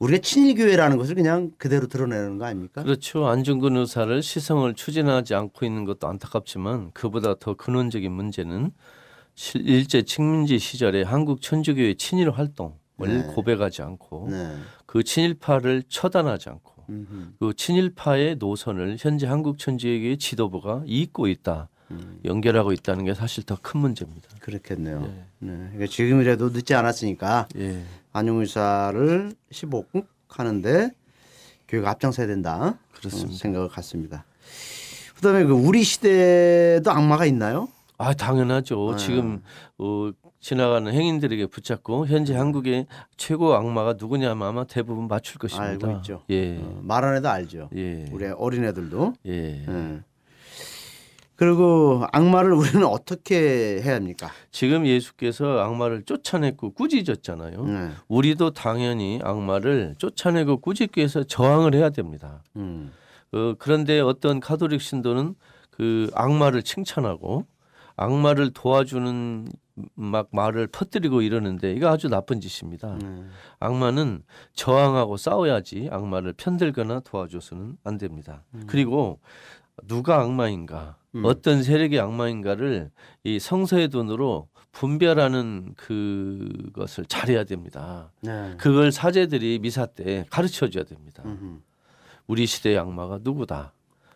우리가 0.00 0.20
친일교회라는 0.22 0.96
것을 0.98 1.14
그냥 1.14 1.52
그대로 1.56 1.86
드러내는 1.86 2.36
거 2.38 2.46
아닙니까? 2.46 2.82
그렇죠. 2.82 3.26
안중근 3.26 3.76
의사를 3.76 4.22
시성을 4.22 4.74
추진하지 4.74 5.34
않고 5.34 5.64
있는 5.64 5.84
것도 5.84 6.08
안타깝지만 6.08 6.90
그보다 6.92 7.36
더 7.38 7.54
근원적인 7.54 8.10
문제는 8.10 8.72
실- 9.36 9.66
일제 9.68 10.02
식민지 10.06 10.58
시절에 10.58 11.02
한국 11.02 11.40
천주교의 11.40 11.96
친일 11.96 12.30
활동을 12.30 12.74
네. 12.98 13.22
고백하지 13.34 13.82
않고 13.82 14.28
네. 14.30 14.56
그 14.86 15.02
친일파를 15.04 15.84
처단하지 15.88 16.50
않고 16.50 16.73
음흠. 16.88 17.32
그 17.38 17.54
친일파의 17.54 18.36
노선을 18.36 18.96
현재 18.98 19.26
한국 19.26 19.58
천주교의 19.58 20.18
지도부가 20.18 20.82
잇고 20.86 21.28
있다. 21.28 21.68
음. 21.90 22.18
연결하고 22.24 22.72
있다는 22.72 23.04
게 23.04 23.14
사실 23.14 23.44
더 23.44 23.56
큰 23.60 23.80
문제입니다. 23.80 24.28
그렇겠네요. 24.40 25.02
예. 25.04 25.24
네. 25.46 25.52
그러니까 25.72 25.86
지금이라도 25.86 26.50
늦지 26.50 26.74
않았으니까 26.74 27.48
예. 27.56 27.82
안용 28.12 28.40
의사를 28.40 29.34
15국 29.52 30.06
하는데 30.28 30.90
교회가 31.68 31.90
앞장서야 31.90 32.26
된다. 32.26 32.78
그렇습니다. 32.94 33.32
어, 33.34 33.36
생각을 33.36 33.68
갖습니다. 33.68 34.24
그다음에 35.16 35.44
그 35.44 35.52
우리 35.52 35.82
시대도 35.84 36.90
악마가 36.90 37.26
있나요? 37.26 37.68
아 37.98 38.12
당연하죠. 38.14 38.92
네. 38.92 38.96
지금 38.96 39.42
어, 39.78 40.10
지나가는 40.44 40.92
행인들에게 40.92 41.46
붙잡고 41.46 42.06
현재 42.06 42.36
한국의 42.36 42.84
최고 43.16 43.54
악마가 43.54 43.94
누구냐면 43.98 44.46
아마 44.46 44.64
대부분 44.64 45.08
맞출 45.08 45.38
것입니다. 45.38 45.70
알고 45.70 45.90
있죠. 45.92 46.22
예, 46.28 46.58
어, 46.58 46.80
말안 46.82 47.16
해도 47.16 47.30
알죠. 47.30 47.70
예, 47.74 48.04
우리 48.12 48.26
어린애들도. 48.26 49.14
예. 49.24 49.64
예. 49.66 50.00
그리고 51.36 52.04
악마를 52.12 52.52
우리는 52.52 52.84
어떻게 52.84 53.80
해야 53.82 53.94
합니까? 53.94 54.28
지금 54.50 54.86
예수께서 54.86 55.60
악마를 55.60 56.02
쫓아냈고 56.02 56.74
꾸짖었잖아요. 56.74 57.64
네. 57.64 57.88
우리도 58.08 58.50
당연히 58.50 59.20
악마를 59.24 59.94
쫓아내고 59.96 60.58
꾸짖기 60.58 61.00
위해서 61.00 61.24
저항을 61.24 61.74
해야 61.74 61.88
됩니다. 61.88 62.42
음. 62.56 62.92
어, 63.32 63.54
그런데 63.58 63.98
어떤 64.00 64.40
가톨릭 64.40 64.82
신도는 64.82 65.36
그 65.70 66.10
악마를 66.12 66.62
칭찬하고 66.62 67.46
악마를 67.96 68.52
도와주는 68.52 69.48
막 69.94 70.28
말을 70.32 70.68
퍼뜨리고 70.68 71.22
이러는데 71.22 71.72
이거 71.72 71.88
아주 71.88 72.08
나쁜 72.08 72.40
짓입니다. 72.40 72.96
네. 73.00 73.24
악마는 73.58 74.22
저항하고 74.54 75.16
싸워야지 75.16 75.88
악마를 75.90 76.34
편들거나 76.34 77.00
도와줘서는 77.00 77.78
안 77.84 77.98
됩니다. 77.98 78.44
그리고 78.66 79.18
누가 79.88 80.20
악마인가, 80.20 80.96
음. 81.16 81.24
어떤 81.24 81.62
세력이 81.62 81.98
악마인가를 81.98 82.90
이 83.24 83.38
성서의 83.38 83.88
돈으로 83.88 84.48
분별하는 84.72 85.74
그것을 85.76 87.04
잘해야 87.06 87.44
됩니다. 87.44 88.10
네. 88.22 88.54
그걸 88.58 88.90
사제들이 88.90 89.58
미사 89.60 89.86
때 89.86 90.24
가르쳐 90.30 90.68
줘야 90.68 90.84
됩니다. 90.84 91.22
음흠. 91.24 91.60
우리 92.26 92.46
시대의 92.46 92.78
악마가 92.78 93.18
누구다. 93.22 93.73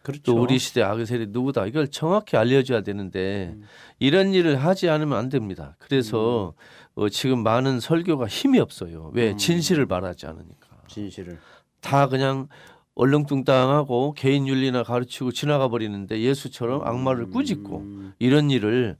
그렇죠. 0.09 0.23
또 0.23 0.41
우리 0.41 0.59
시대 0.59 0.83
악의 0.83 1.05
세력이 1.05 1.33
누구다. 1.33 1.67
이걸 1.67 1.89
정확히 1.89 2.37
알려줘야 2.39 2.81
되는데 2.83 3.53
음. 3.55 3.63
이런 3.99 4.33
일을 4.33 4.57
하지 4.57 4.89
않으면 4.89 5.19
안 5.19 5.29
됩니다. 5.29 5.77
그래서 5.79 6.55
어, 6.95 7.09
지금 7.11 7.43
많은 7.43 7.79
설교가 7.79 8.27
힘이 8.27 8.59
없어요. 8.59 9.11
왜 9.15 9.33
음. 9.33 9.37
진실을 9.37 9.85
말하지 9.87 10.27
않으니까. 10.27 10.69
진실을. 10.89 11.39
다 11.81 12.09
그냥 12.09 12.49
얼렁뚱땅하고 12.95 14.15
개인 14.15 14.49
윤리나 14.49 14.83
가르치고 14.83 15.31
지나가 15.33 15.69
버리는데 15.69 16.21
예수처럼 16.21 16.87
악마를 16.87 17.31
꾸짖고 17.31 17.79
음. 17.79 18.13
이런 18.19 18.51
일을 18.51 18.97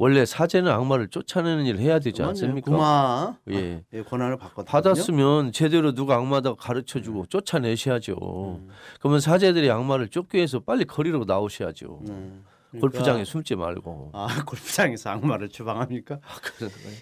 원래 0.00 0.24
사제는 0.24 0.72
악마를 0.72 1.08
쫓아내는 1.08 1.66
일을 1.66 1.78
해야 1.80 1.98
되지 1.98 2.22
않습니까? 2.22 2.70
구마 2.70 3.36
예. 3.50 3.84
예, 3.92 4.02
권한을 4.02 4.38
받거든요. 4.38 4.64
받았으면 4.64 5.52
제대로 5.52 5.92
누가 5.92 6.16
악마다 6.16 6.54
가르쳐주고 6.54 7.26
쫓아내셔야죠. 7.26 8.14
음. 8.62 8.68
그러면 8.98 9.20
사제들이 9.20 9.70
악마를 9.70 10.08
쫓기 10.08 10.38
위해서 10.38 10.58
빨리 10.60 10.86
거리로 10.86 11.24
나오셔야죠. 11.26 12.00
네. 12.04 12.12
그러니까- 12.70 12.80
골프장에 12.80 13.24
숨지 13.26 13.54
말고. 13.56 14.12
아 14.14 14.26
골프장에서 14.48 15.10
악마를 15.10 15.50
추방합니까? 15.50 16.14
아. 16.14 16.18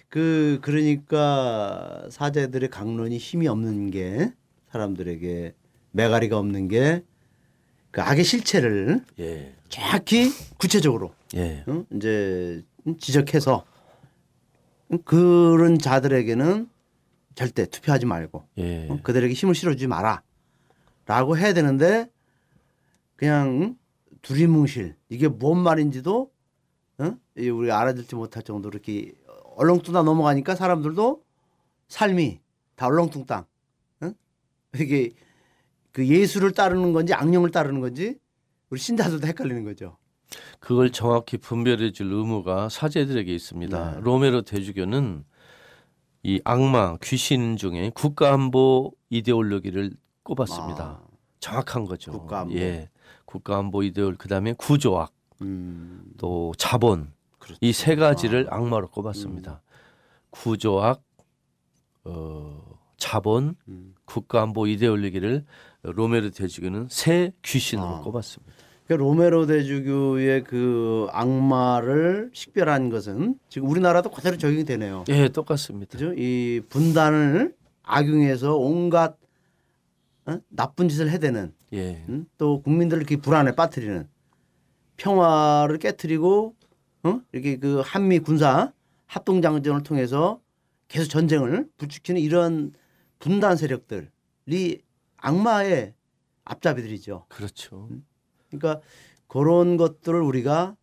그 0.09 0.59
그러니까 0.61 2.03
사제들의 2.09 2.69
강론이 2.69 3.17
힘이 3.17 3.47
없는 3.47 3.91
게 3.91 4.33
사람들에게 4.73 5.53
매가리가 5.91 6.37
없는 6.37 6.67
게 6.67 7.01
그 7.91 8.01
악의 8.03 8.23
실체를 8.23 9.03
예, 9.19 9.55
정확히 9.67 10.29
구체적으로 10.59 11.11
예, 11.35 11.63
응? 11.67 11.85
이제 11.91 12.61
지적해서 12.99 13.65
그런 15.05 15.77
자들에게는 15.77 16.69
절대 17.35 17.65
투표하지 17.65 18.05
말고 18.05 18.47
예. 18.57 18.87
어? 18.89 18.99
그들에게 19.03 19.33
힘을 19.33 19.55
실어주지 19.55 19.87
마라라고 19.87 21.37
해야 21.37 21.53
되는데 21.53 22.09
그냥 23.15 23.77
두리뭉실 24.21 24.95
이게 25.09 25.27
뭔 25.27 25.59
말인지도 25.59 26.31
어? 26.99 27.15
이 27.37 27.49
우리 27.49 27.71
알아듣지 27.71 28.15
못할 28.15 28.43
정도로 28.43 28.73
이렇게 28.73 29.13
얼렁뚱땅 29.55 30.03
넘어가니까 30.05 30.55
사람들도 30.55 31.23
삶이 31.87 32.41
다 32.75 32.87
얼렁뚱땅 32.87 33.45
어? 34.01 34.11
이게 34.75 35.11
그 35.91 36.07
예수를 36.07 36.51
따르는 36.51 36.93
건지 36.93 37.13
악령을 37.13 37.51
따르는 37.51 37.79
건지 37.79 38.17
우리 38.69 38.79
신자들도 38.79 39.25
헷갈리는 39.27 39.63
거죠. 39.63 39.97
그걸 40.59 40.91
정확히 40.91 41.37
분별해 41.37 41.91
줄 41.91 42.11
의무가 42.11 42.69
사제들에게 42.69 43.33
있습니다. 43.33 43.91
네. 43.95 43.99
로메로 44.01 44.43
대주교는 44.43 45.23
이 46.23 46.41
악마, 46.43 46.97
귀신 46.97 47.57
중에 47.57 47.91
국가안보 47.93 48.91
이데올로기를 49.09 49.91
꼽았습니다. 50.23 50.83
아, 50.83 51.01
정확한 51.39 51.85
거죠. 51.85 52.11
국가안보. 52.11 52.53
예. 52.55 52.89
국가안보 53.25 53.83
이데올 53.83 54.15
그다음에 54.15 54.53
구조악, 54.53 55.13
음, 55.41 56.03
또 56.17 56.51
자본 56.57 57.13
그렇죠. 57.37 57.57
이세 57.61 57.95
가지를 57.95 58.47
악마로 58.49 58.89
꼽았습니다. 58.89 59.61
구조악, 60.29 61.01
어, 62.03 62.59
자본, 62.97 63.55
음. 63.67 63.95
국가안보 64.05 64.67
이데올로기를 64.67 65.45
로메르 65.83 66.31
대주교는 66.31 66.87
새 66.89 67.31
귀신으로 67.43 67.87
아. 67.87 68.01
꼽았습니다. 68.01 68.53
그 68.89 68.93
로메로 68.95 69.45
대주교의 69.45 70.43
그 70.45 71.05
악마를 71.11 72.31
식별한 72.33 72.89
것은 72.89 73.37
지금 73.47 73.69
우리나라도 73.69 74.09
그대로 74.09 74.35
적용이 74.35 74.63
되네요. 74.63 75.03
예, 75.09 75.29
똑같습니다. 75.29 75.91
그죠? 75.91 76.11
이 76.17 76.59
분단을 76.69 77.53
악용해서 77.83 78.57
온갖 78.57 79.15
어? 80.25 80.39
나쁜 80.49 80.89
짓을 80.89 81.11
해대는 81.11 81.53
예. 81.73 82.03
음? 82.09 82.25
또 82.39 82.63
국민들을 82.63 83.03
이렇게 83.03 83.17
불안에 83.17 83.53
빠뜨리는 83.53 84.07
평화를 84.97 85.77
깨뜨리고 85.77 86.55
어? 87.03 87.21
이렇게 87.31 87.57
그 87.57 87.83
한미 87.85 88.17
군사 88.17 88.73
합동 89.05 89.43
장전을 89.43 89.83
통해서 89.83 90.41
계속 90.87 91.09
전쟁을 91.09 91.67
부추기는 91.77 92.19
이런 92.19 92.73
분단 93.19 93.55
세력들이 93.55 94.81
악마의 95.17 95.93
앞잡이들이죠. 96.43 97.25
그렇죠. 97.29 97.87
그러니까 98.49 98.81
그런 99.27 99.77
것들을 99.77 100.19
우리가 100.21 100.75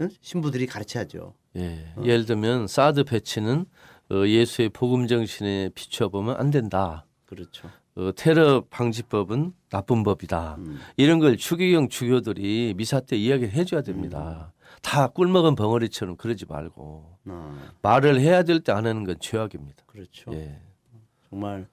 응? 0.00 0.08
신부들이 0.20 0.66
가르쳐야죠. 0.66 1.34
예. 1.56 1.92
어. 1.96 2.02
예를 2.04 2.26
들면 2.26 2.66
사드 2.66 3.04
배치는 3.04 3.64
어, 4.10 4.26
예수의 4.26 4.70
복음 4.70 5.06
정신에 5.06 5.70
비추어 5.74 6.08
보면 6.08 6.36
안 6.36 6.50
된다. 6.50 7.06
그렇죠. 7.26 7.70
어, 7.96 8.10
테러 8.16 8.64
방지법은 8.70 9.52
나쁜 9.70 10.02
법이다. 10.02 10.56
음. 10.58 10.78
이런 10.96 11.20
걸 11.20 11.36
추기경 11.36 11.88
주교들이 11.88 12.74
미사 12.76 12.98
때 13.00 13.16
이야기를 13.16 13.52
해줘야 13.52 13.82
됩니다. 13.82 14.52
다 14.82 15.06
꿀먹은 15.08 15.54
벙어리처럼 15.54 16.16
그러지 16.16 16.46
말고 16.46 17.16
어, 17.26 17.58
말을 17.82 18.20
해야 18.20 18.42
될 18.42 18.60
때 18.60 18.72
안 18.72 18.86
하는 18.86 19.04
건 19.04 19.16
죄악입니다. 19.20 19.84
그렇죠. 19.86 20.32
예, 20.34 20.58
정말 21.30 21.68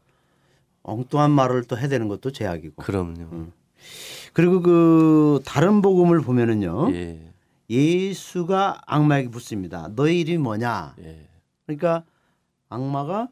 엉뚱한 0.83 1.31
말을 1.31 1.63
또 1.63 1.77
해대는 1.77 2.07
것도 2.07 2.31
제약이고. 2.31 2.81
그럼요. 2.83 3.21
음. 3.31 3.51
그리고 4.33 4.61
그 4.61 5.41
다른 5.45 5.81
복음을 5.81 6.21
보면은요. 6.21 6.93
예, 6.93 7.33
예수가 7.69 8.81
악마에게 8.85 9.29
묻습니다. 9.29 9.89
너의 9.95 10.19
이름이 10.21 10.37
뭐냐? 10.39 10.95
예, 11.03 11.27
그러니까 11.65 12.03
악마가 12.69 13.29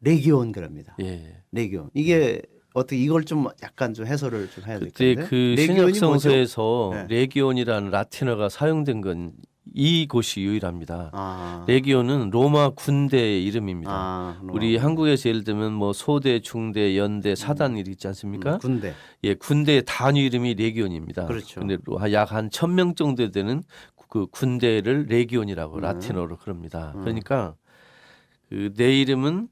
레기온 0.00 0.52
그럽니다. 0.52 0.96
예. 1.00 1.42
레기온. 1.52 1.90
이게 1.94 2.42
어떻게 2.74 2.96
이걸 2.96 3.24
좀 3.24 3.46
약간 3.62 3.94
좀 3.94 4.06
해설을 4.06 4.50
좀 4.50 4.64
해야 4.64 4.78
될 4.78 4.88
그때 4.88 5.14
텐데. 5.14 5.28
그 5.28 5.34
레기온이 5.34 5.66
신약 5.66 5.82
뭐죠? 5.82 5.98
성서에서 5.98 6.90
네. 6.94 7.06
레기온이라는 7.08 7.90
라틴어가 7.90 8.48
사용된 8.48 9.00
건 9.00 9.32
이곳이 9.74 10.42
유일합니다. 10.42 11.10
아, 11.12 11.64
레기온은 11.68 12.30
로마 12.30 12.70
군대의 12.70 13.44
이름입니다. 13.44 13.90
아, 13.92 14.40
우리 14.42 14.76
한국에서 14.76 15.28
예를 15.28 15.44
들면 15.44 15.72
뭐 15.72 15.92
소대, 15.92 16.40
중대, 16.40 16.96
연대, 16.96 17.34
사단 17.34 17.76
일 17.76 17.88
있지 17.88 18.06
않습니까? 18.08 18.54
음, 18.54 18.58
군대. 18.58 18.94
예, 19.24 19.34
군대의 19.34 19.82
단위 19.86 20.24
이름이 20.26 20.54
레기온입니다. 20.54 21.26
그렇죠. 21.26 21.60
근데 21.60 21.76
약한 22.12 22.50
천 22.50 22.74
명 22.74 22.94
정도 22.94 23.30
되는 23.30 23.62
그 24.08 24.26
군대를 24.26 25.06
레기온이라고 25.08 25.76
음. 25.76 25.80
라틴어로 25.80 26.38
그럽니다. 26.38 26.92
그러니까 27.00 27.54
그 28.48 28.72
내 28.76 28.98
이름은 29.00 29.48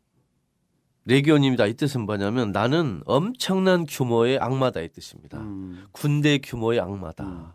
레기온입니다. 1.04 1.66
이 1.66 1.74
뜻은 1.74 2.00
뭐냐면 2.02 2.50
나는 2.52 3.02
엄청난 3.04 3.84
규모의 3.86 4.38
악마다 4.38 4.80
이 4.80 4.88
뜻입니다. 4.88 5.38
음, 5.38 5.84
군대 5.92 6.38
규모의 6.38 6.80
악마다. 6.80 7.24
음. 7.24 7.46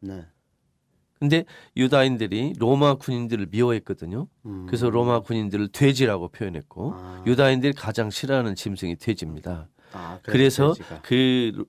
네. 0.00 0.26
근데 1.18 1.44
유다인들이 1.76 2.54
로마 2.58 2.94
군인들을 2.94 3.46
미워했거든요. 3.50 4.26
음. 4.46 4.66
그래서 4.66 4.90
로마 4.90 5.20
군인들을 5.20 5.68
돼지라고 5.68 6.28
표현했고 6.28 6.92
아. 6.94 7.24
유다인들이 7.26 7.72
가장 7.72 8.10
싫어하는 8.10 8.54
짐승이 8.54 8.96
돼지입니다. 8.96 9.68
아, 9.92 10.18
그래서 10.22 10.74
돼지가. 10.74 11.00
그 11.02 11.64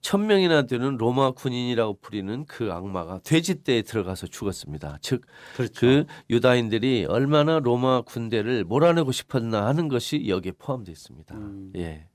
천 0.00 0.28
명이나 0.28 0.62
되는 0.62 0.96
로마 0.96 1.32
군인이라고 1.32 1.98
불리는 2.00 2.44
그 2.46 2.72
악마가 2.72 3.18
돼지떼에 3.24 3.82
들어가서 3.82 4.28
죽었습니다. 4.28 4.98
즉, 5.02 5.26
그렇죠. 5.56 5.72
그 5.80 6.04
유다인들이 6.30 7.06
얼마나 7.08 7.58
로마 7.58 8.02
군대를 8.02 8.62
몰아내고 8.62 9.10
싶었나 9.10 9.66
하는 9.66 9.88
것이 9.88 10.28
여기에 10.28 10.52
포함되어 10.56 10.92
있습니다. 10.92 11.34
음. 11.34 11.72
예. 11.76 12.06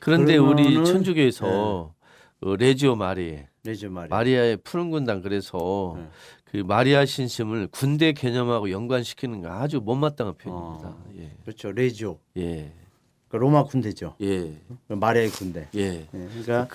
그런데 0.00 0.36
우리 0.36 0.64
그러면은- 0.64 0.84
천주교에서 0.84 1.94
어, 2.40 2.56
레지오 2.56 2.96
마리에 2.96 3.48
레지 3.64 3.88
말이. 3.88 4.08
마리아의 4.08 4.56
푸른 4.58 4.90
군단 4.90 5.22
그래서 5.22 5.94
네. 5.96 6.08
그 6.44 6.56
마리아 6.58 7.06
신심을 7.06 7.68
군대 7.68 8.12
개념하고 8.12 8.70
연관시키는 8.70 9.42
게 9.42 9.48
아주 9.48 9.80
못마땅한 9.80 10.34
표현입니다. 10.36 10.88
어. 10.88 11.04
예. 11.16 11.30
그렇죠. 11.44 11.70
레지오. 11.70 12.18
예. 12.38 12.72
그 13.28 13.36
로마 13.36 13.64
군대죠. 13.64 14.16
예. 14.20 14.52
그 14.88 14.92
마리아의 14.94 15.30
군대. 15.30 15.68
예. 15.76 16.06
예, 16.12 16.28
그러니까 16.42 16.68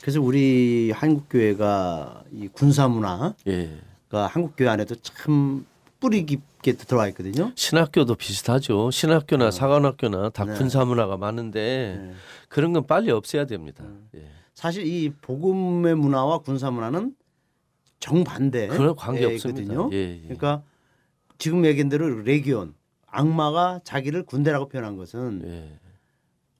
그래서 0.00 0.20
우리 0.20 0.90
한국 0.92 1.28
교회가 1.28 2.24
이 2.32 2.48
군사 2.48 2.88
문화가 2.88 3.34
예. 3.46 3.70
한국 4.10 4.54
교회 4.56 4.68
안에도 4.68 4.94
참 4.96 5.66
뿌리 6.00 6.24
깊게 6.26 6.72
들어와 6.72 7.08
있거든요. 7.08 7.52
신학교도 7.54 8.14
비슷하죠. 8.14 8.90
신학교나 8.90 9.50
사관학교나 9.50 10.30
다 10.30 10.44
어. 10.44 10.46
네. 10.46 10.54
군사 10.54 10.84
문화가 10.84 11.16
많은데 11.16 12.00
네. 12.00 12.12
그런 12.48 12.72
건 12.72 12.86
빨리 12.86 13.10
없애야 13.10 13.44
됩니다. 13.46 13.84
예. 14.16 14.28
사실 14.54 14.86
이 14.86 15.10
복음의 15.20 15.96
문화와 15.96 16.38
군사 16.38 16.70
문화는 16.70 17.14
정반대. 18.00 18.68
그런 18.68 18.94
관계 18.94 19.24
없습니다. 19.24 19.74
거든요. 19.74 19.90
예, 19.92 20.16
예. 20.16 20.20
그러니까 20.22 20.62
지금 21.38 21.64
얘기한 21.64 21.88
대로 21.88 22.08
레기온 22.22 22.74
악마가 23.06 23.80
자기를 23.84 24.24
군대라고 24.24 24.68
표현한 24.68 24.96
것은 24.96 25.42
예. 25.46 25.78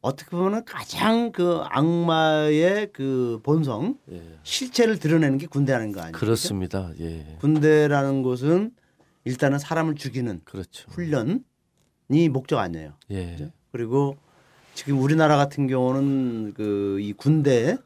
어떻게 0.01 0.31
보면 0.37 0.65
가장 0.65 1.33
그 1.33 1.61
악마의 1.65 2.91
그 2.93 3.41
본성 3.43 3.99
예. 4.11 4.23
실체를 4.43 4.99
드러내는 4.99 5.39
게 5.39 5.47
군대라는 5.47 5.93
거 5.93 6.01
아니에요? 6.01 6.13
그렇습니다. 6.13 6.91
예. 7.01 7.37
군대라는 7.41 8.23
것은 8.23 8.73
일단은 9.25 9.59
사람을 9.59 9.95
죽이는 9.95 10.41
그렇죠. 10.45 10.91
훈련이 10.91 12.29
목적 12.31 12.59
아니에요. 12.59 12.95
예. 13.13 13.51
그리고 13.73 14.17
지금 14.75 15.01
우리나라 15.01 15.37
같은 15.37 15.67
경우는 15.67 16.55
그 16.55 16.99
이 17.01 17.13
군대 17.13 17.77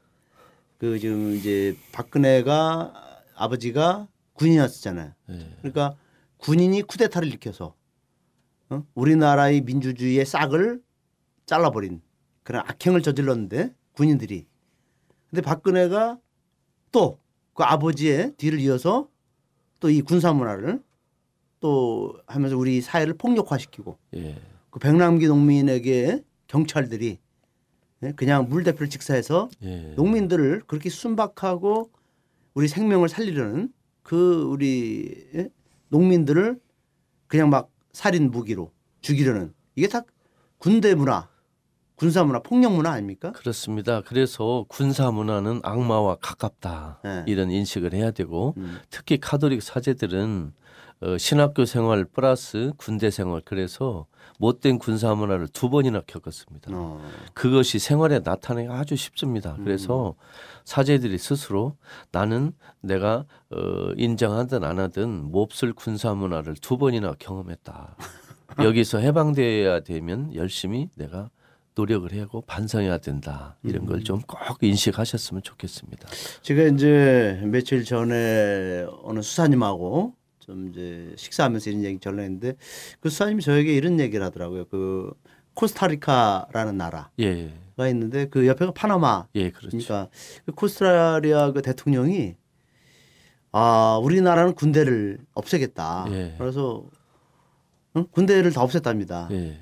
그 0.78 0.98
지금 0.98 1.32
이제 1.34 1.76
박근혜가 1.92 3.22
아버지가 3.34 4.06
군인이었잖아요. 4.34 5.12
예. 5.30 5.50
그러니까 5.58 5.96
군인이 6.38 6.82
쿠데타를 6.82 7.26
일으켜서 7.28 7.74
어? 8.70 8.84
우리나라의 8.94 9.62
민주주의의 9.62 10.24
싹을 10.24 10.80
잘라버린 11.46 12.00
그런 12.42 12.62
악행을 12.66 13.02
저질렀는데 13.02 13.74
군인들이 13.92 14.46
근데 15.30 15.42
박근혜가 15.42 16.18
또 16.92 17.18
그 17.58 17.64
아버지의 17.64 18.34
뒤를 18.36 18.60
이어서 18.60 19.08
또 19.80 19.90
이 19.90 20.00
군사 20.00 20.32
문화를 20.32 20.80
또 21.58 22.16
하면서 22.26 22.56
우리 22.56 22.80
사회를 22.80 23.14
폭력화시키고 23.14 23.98
예. 24.14 24.40
그 24.70 24.78
백남기 24.78 25.26
농민에게 25.26 26.22
경찰들이 26.48 27.18
예, 28.02 28.12
그냥 28.12 28.48
물대포를 28.48 28.88
직사해서 28.90 29.48
예. 29.62 29.92
농민들을 29.96 30.62
그렇게 30.66 30.88
순박하고 30.90 31.90
우리 32.54 32.68
생명을 32.68 33.08
살리려는 33.08 33.72
그 34.02 34.44
우리 34.50 35.28
예? 35.34 35.48
농민들을 35.88 36.58
그냥 37.26 37.50
막 37.50 37.70
살인 37.92 38.30
무기로 38.30 38.72
죽이려는 39.00 39.52
이게 39.76 39.88
다 39.88 40.02
군대 40.58 40.94
문화, 40.94 41.28
군사 41.94 42.24
문화, 42.24 42.40
폭력 42.40 42.72
문화 42.74 42.92
아닙니까? 42.92 43.32
그렇습니다. 43.32 44.00
그래서 44.02 44.64
군사 44.68 45.10
문화는 45.10 45.60
악마와 45.62 46.16
가깝다 46.20 47.00
예. 47.04 47.24
이런 47.26 47.50
인식을 47.50 47.92
해야 47.92 48.10
되고 48.10 48.54
음. 48.56 48.78
특히 48.90 49.18
카톨릭 49.18 49.62
사제들은 49.62 50.52
어, 51.00 51.16
신학교 51.16 51.64
생활 51.64 52.04
플러스 52.04 52.72
군대 52.76 53.10
생활 53.10 53.40
그래서 53.44 54.06
못된 54.38 54.78
군사 54.78 55.14
문화를 55.14 55.48
두 55.48 55.70
번이나 55.70 56.02
겪었습니다. 56.06 56.70
어. 56.74 57.00
그것이 57.34 57.78
생활에 57.78 58.20
나타나기 58.20 58.68
아주 58.68 58.96
쉽습니다. 58.96 59.56
그래서 59.62 60.14
사제들이 60.64 61.18
스스로 61.18 61.76
나는 62.12 62.52
내가 62.80 63.24
어, 63.50 63.92
인정하든 63.96 64.64
안 64.64 64.78
하든 64.80 65.30
몹쓸 65.30 65.72
군사 65.72 66.14
문화를 66.14 66.54
두 66.60 66.78
번이나 66.78 67.14
경험했다. 67.18 67.96
여기서 68.64 68.98
해방돼야 68.98 69.80
되면 69.80 70.34
열심히 70.34 70.88
내가 70.96 71.30
노력을 71.76 72.10
하고 72.20 72.40
반성해야 72.42 72.98
된다. 72.98 73.56
이런 73.62 73.86
걸 73.86 74.02
좀 74.02 74.20
꼭 74.26 74.58
인식하셨으면 74.62 75.42
좋겠습니다. 75.44 76.08
제가 76.42 76.64
이제 76.74 77.40
며칠 77.44 77.84
전에 77.84 78.84
어느 79.04 79.20
수사님하고 79.22 80.14
좀 80.48 80.70
이제 80.70 81.12
식사하면서 81.16 81.68
이런 81.68 81.84
얘기 81.84 81.98
전했는데 81.98 82.54
그 83.00 83.10
수사님이 83.10 83.42
저에게 83.42 83.74
이런 83.74 84.00
얘기를 84.00 84.24
하더라고요. 84.24 84.64
그 84.64 85.12
코스타리카라는 85.52 86.78
나라가 86.78 87.10
예, 87.20 87.52
있는데 87.90 88.28
그 88.28 88.46
옆에가 88.46 88.72
파나마 88.72 89.26
예, 89.34 89.50
그렇죠. 89.50 89.76
그러니까 89.76 90.08
그 90.46 90.52
코스타리아 90.52 91.52
그 91.52 91.60
대통령이 91.60 92.34
아 93.52 94.00
우리나라는 94.02 94.54
군대를 94.54 95.18
없애겠다. 95.34 96.06
예. 96.12 96.34
그래서 96.38 96.86
응? 97.96 98.06
군대를 98.10 98.50
다 98.52 98.64
없앴답니다. 98.64 99.30
예, 99.32 99.58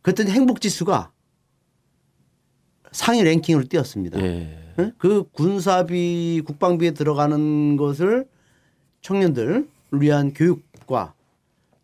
그랬더니 0.00 0.30
행복 0.30 0.62
지수가 0.62 1.12
상위 2.90 3.22
랭킹으로 3.22 3.66
뛰었습니다. 3.66 4.18
예, 4.22 4.72
예? 4.78 4.92
그 4.96 5.24
군사비 5.32 6.40
국방비에 6.46 6.92
들어가는 6.92 7.76
것을 7.76 8.26
청년들 9.02 9.75
위한 10.00 10.32
교육과 10.32 11.14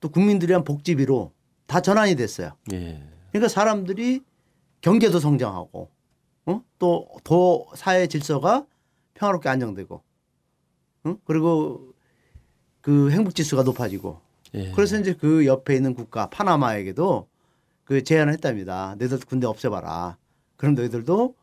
또 0.01 0.09
국민들을 0.09 0.53
위한 0.53 0.65
복지비로 0.65 1.33
다 1.67 1.81
전환이 1.81 2.17
됐어요. 2.17 2.53
예. 2.73 3.03
그러니까 3.31 3.49
사람들이 3.49 4.23
경제도 4.81 5.19
성장하고 5.21 5.91
어? 6.47 6.63
또더 6.79 7.67
사회 7.77 8.07
질서가 8.07 8.67
평화롭게 9.15 9.49
안정되고 9.49 10.03
어? 11.05 11.17
그리고 11.25 11.93
그 12.81 13.11
행복 13.11 13.35
지수가 13.35 13.63
높아지고 13.63 14.21
예. 14.55 14.73
그래서 14.73 14.99
이제 14.99 15.15
그 15.15 15.47
옆에 15.47 15.75
있는 15.75 15.95
국가 15.95 16.29
파나마에게도 16.29 17.29
그 17.85 18.05
제안을 18.05 18.33
했답니다. 18.33 18.97
너희들 18.99 19.19
군대 19.21 19.47
없애봐라. 19.47 20.17
그럼 20.57 20.75
너희들도 20.75 21.35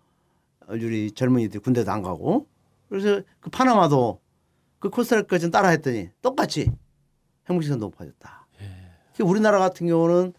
우리 0.70 1.12
젊은이들 1.12 1.62
군대도 1.62 1.92
안 1.92 2.04
가고 2.04 2.48
그래서 2.90 3.22
그 3.40 3.50
파나마도 3.50 4.20
그좀 4.80 5.52
따라 5.52 5.70
했더니 5.70 6.10
똑같이 6.22 6.72
행복지수가 7.50 7.78
높아졌다. 7.80 8.48
그 9.16 9.24
우리나라 9.24 9.60
같은 9.60 9.88
경우는 9.88 10.34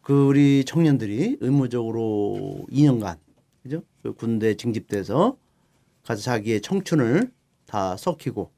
그 0.00 0.28
우리 0.28 0.64
청년들이 0.64 1.36
의무적으로 1.40 2.64
2년간 2.70 3.18
그죠? 3.62 3.82
그 4.02 4.14
군대 4.14 4.54
징집돼서 4.54 5.36
가서 6.02 6.22
자기의 6.22 6.62
청춘을 6.62 7.30
다 7.66 7.94
썩히고 7.98 8.50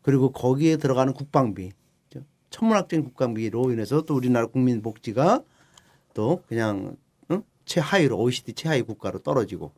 그리고 0.00 0.32
거기에 0.32 0.78
들어가는 0.78 1.12
국방비 1.12 1.70
그죠? 2.08 2.24
천문학적인 2.50 3.04
국방비로 3.04 3.70
인해서 3.70 4.02
또 4.02 4.16
우리나라 4.16 4.46
국민 4.46 4.82
복지가 4.82 5.44
또 6.14 6.42
그냥 6.48 6.96
응? 7.30 7.44
최하위로 7.64 8.18
OECD 8.18 8.54
최하위 8.54 8.82
국가로 8.82 9.20
떨어지고 9.20 9.72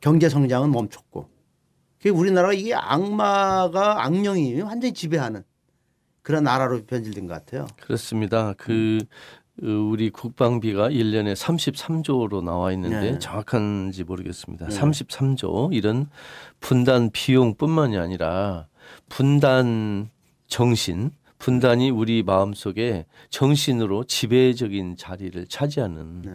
경제 0.00 0.28
성장은 0.28 0.70
멈췄고 0.70 1.30
그 2.02 2.10
우리나라가 2.10 2.52
이게 2.52 2.74
악마가 2.74 4.04
악령이 4.04 4.60
완전히 4.60 4.92
지배하는 4.94 5.42
그런 6.22 6.44
나라로 6.44 6.84
변질된 6.84 7.26
것 7.26 7.34
같아요. 7.34 7.66
그렇습니다. 7.80 8.54
그 8.56 8.98
어, 9.62 9.66
우리 9.66 10.10
국방비가 10.10 10.88
1년에 10.88 11.34
33조로 11.34 12.44
나와 12.44 12.72
있는데 12.72 13.12
네. 13.12 13.18
정확한지 13.18 14.04
모르겠습니다. 14.04 14.68
네. 14.68 14.78
33조 14.78 15.74
이런 15.74 16.08
분단 16.60 17.10
비용뿐만이 17.10 17.98
아니라 17.98 18.68
분단 19.08 20.10
정신, 20.46 21.10
분단이 21.38 21.90
우리 21.90 22.22
마음속에 22.22 23.06
정신으로 23.30 24.04
지배적인 24.04 24.96
자리를 24.96 25.46
차지하는 25.46 26.22
네, 26.22 26.32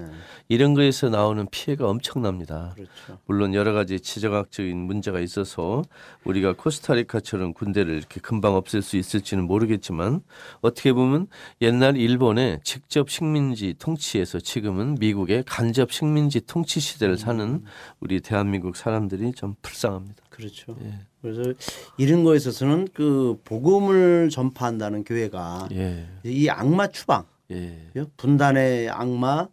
이런 0.48 0.74
거에서 0.74 1.10
나오는 1.10 1.46
피해가 1.52 1.88
엄청납니다. 1.88 2.74
그렇죠. 2.76 3.20
물론 3.26 3.54
여러 3.54 3.74
가지 3.74 4.00
지정학적인 4.00 4.78
문제가 4.78 5.20
있어서 5.20 5.84
우리가 6.24 6.54
코스타리카처럼 6.54 7.54
군대를 7.54 7.96
이렇게 7.96 8.22
금방 8.22 8.56
없앨 8.56 8.82
수 8.82 8.98
있을지는 8.98 9.46
모르겠지만 9.46 10.22
어떻게 10.62 10.94
보면 10.94 11.28
옛날 11.62 11.98
일본의 11.98 12.62
직접 12.64 13.10
식민지 13.10 13.76
통치에서 13.78 14.40
지금은 14.40 14.96
미국의 15.00 15.44
간접 15.46 15.92
식민지 15.92 16.42
통치 16.42 16.80
시대를 16.80 17.18
사는 17.18 17.64
우리 18.00 18.22
대한민국 18.22 18.78
사람들이 18.78 19.34
좀 19.34 19.56
불쌍합니다. 19.62 20.24
그렇죠. 20.30 20.76
예. 20.82 21.13
그래서 21.24 21.54
이런 21.98 22.24
거에 22.26 22.36
있어서는 22.36 22.90
그 22.94 23.40
복음을 23.46 24.30
전파한다는 24.30 25.06
교회가 25.06 25.70
예. 25.72 26.06
이 26.26 26.50
악마 26.50 26.88
추방, 26.88 27.26
예. 27.50 27.90
분단의 28.18 28.90
악마, 28.90 29.48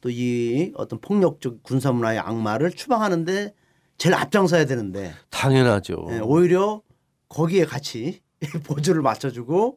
또 0.00 0.10
이 0.10 0.72
어떤 0.76 1.00
폭력적 1.00 1.64
군사 1.64 1.90
문화의 1.90 2.20
악마를 2.20 2.70
추방하는데 2.70 3.52
제일 3.98 4.14
앞장서야 4.14 4.64
되는데 4.66 5.12
당연하죠. 5.28 6.06
예, 6.12 6.18
오히려 6.20 6.82
거기에 7.28 7.64
같이 7.64 8.22
보조를 8.64 9.02
맞춰주고 9.02 9.76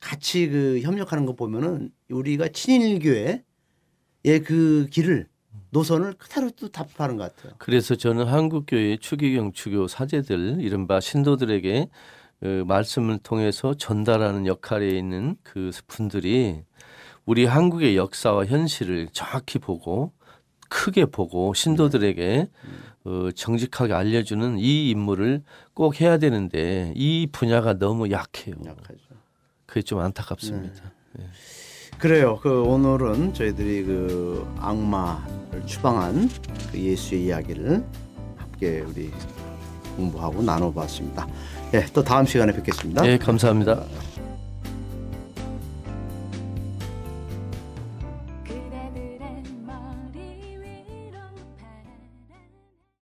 같이 0.00 0.48
그 0.48 0.80
협력하는 0.82 1.24
거 1.24 1.32
보면은 1.34 1.90
우리가 2.10 2.48
친일교회의 2.48 3.42
그 4.44 4.86
길을 4.90 5.28
노선을 5.72 6.14
그대로 6.14 6.50
또 6.50 6.68
답하는 6.68 7.16
것 7.16 7.34
같아요. 7.34 7.54
그래서 7.58 7.94
저는 7.94 8.26
한국교회 8.26 8.98
추기경 8.98 9.52
추교 9.52 9.88
사제들 9.88 10.58
이른바 10.60 11.00
신도들에게 11.00 11.88
그 12.40 12.64
말씀을 12.66 13.18
통해서 13.18 13.74
전달하는 13.74 14.46
역할에 14.46 14.88
있는 14.88 15.36
그 15.42 15.70
분들이 15.86 16.62
우리 17.24 17.46
한국의 17.46 17.96
역사와 17.96 18.46
현실을 18.46 19.08
정확히 19.12 19.58
보고 19.58 20.12
크게 20.68 21.06
보고 21.06 21.54
신도들에게 21.54 22.48
어, 23.04 23.28
정직하게 23.34 23.94
알려주는 23.94 24.58
이 24.58 24.90
임무를 24.90 25.42
꼭 25.72 26.00
해야 26.00 26.18
되는데 26.18 26.92
이 26.96 27.28
분야가 27.32 27.78
너무 27.78 28.10
약해요. 28.10 28.56
약하죠. 28.64 28.98
그게 29.66 29.80
좀 29.82 30.00
안타깝습니다. 30.00 30.92
그래요. 32.02 32.40
그 32.42 32.64
오늘은 32.64 33.32
저희들이 33.32 33.84
그 33.84 34.44
악마를 34.58 35.64
추방한 35.66 36.28
그 36.72 36.76
예수의 36.76 37.26
이야기를 37.26 37.84
함께 38.36 38.80
우리 38.80 39.12
공부하고 39.94 40.42
나눠봤습니다. 40.42 41.28
예, 41.74 41.86
또 41.94 42.02
다음 42.02 42.26
시간에 42.26 42.52
뵙겠습니다. 42.52 43.02
네, 43.02 43.18
감사합니다. 43.18 43.84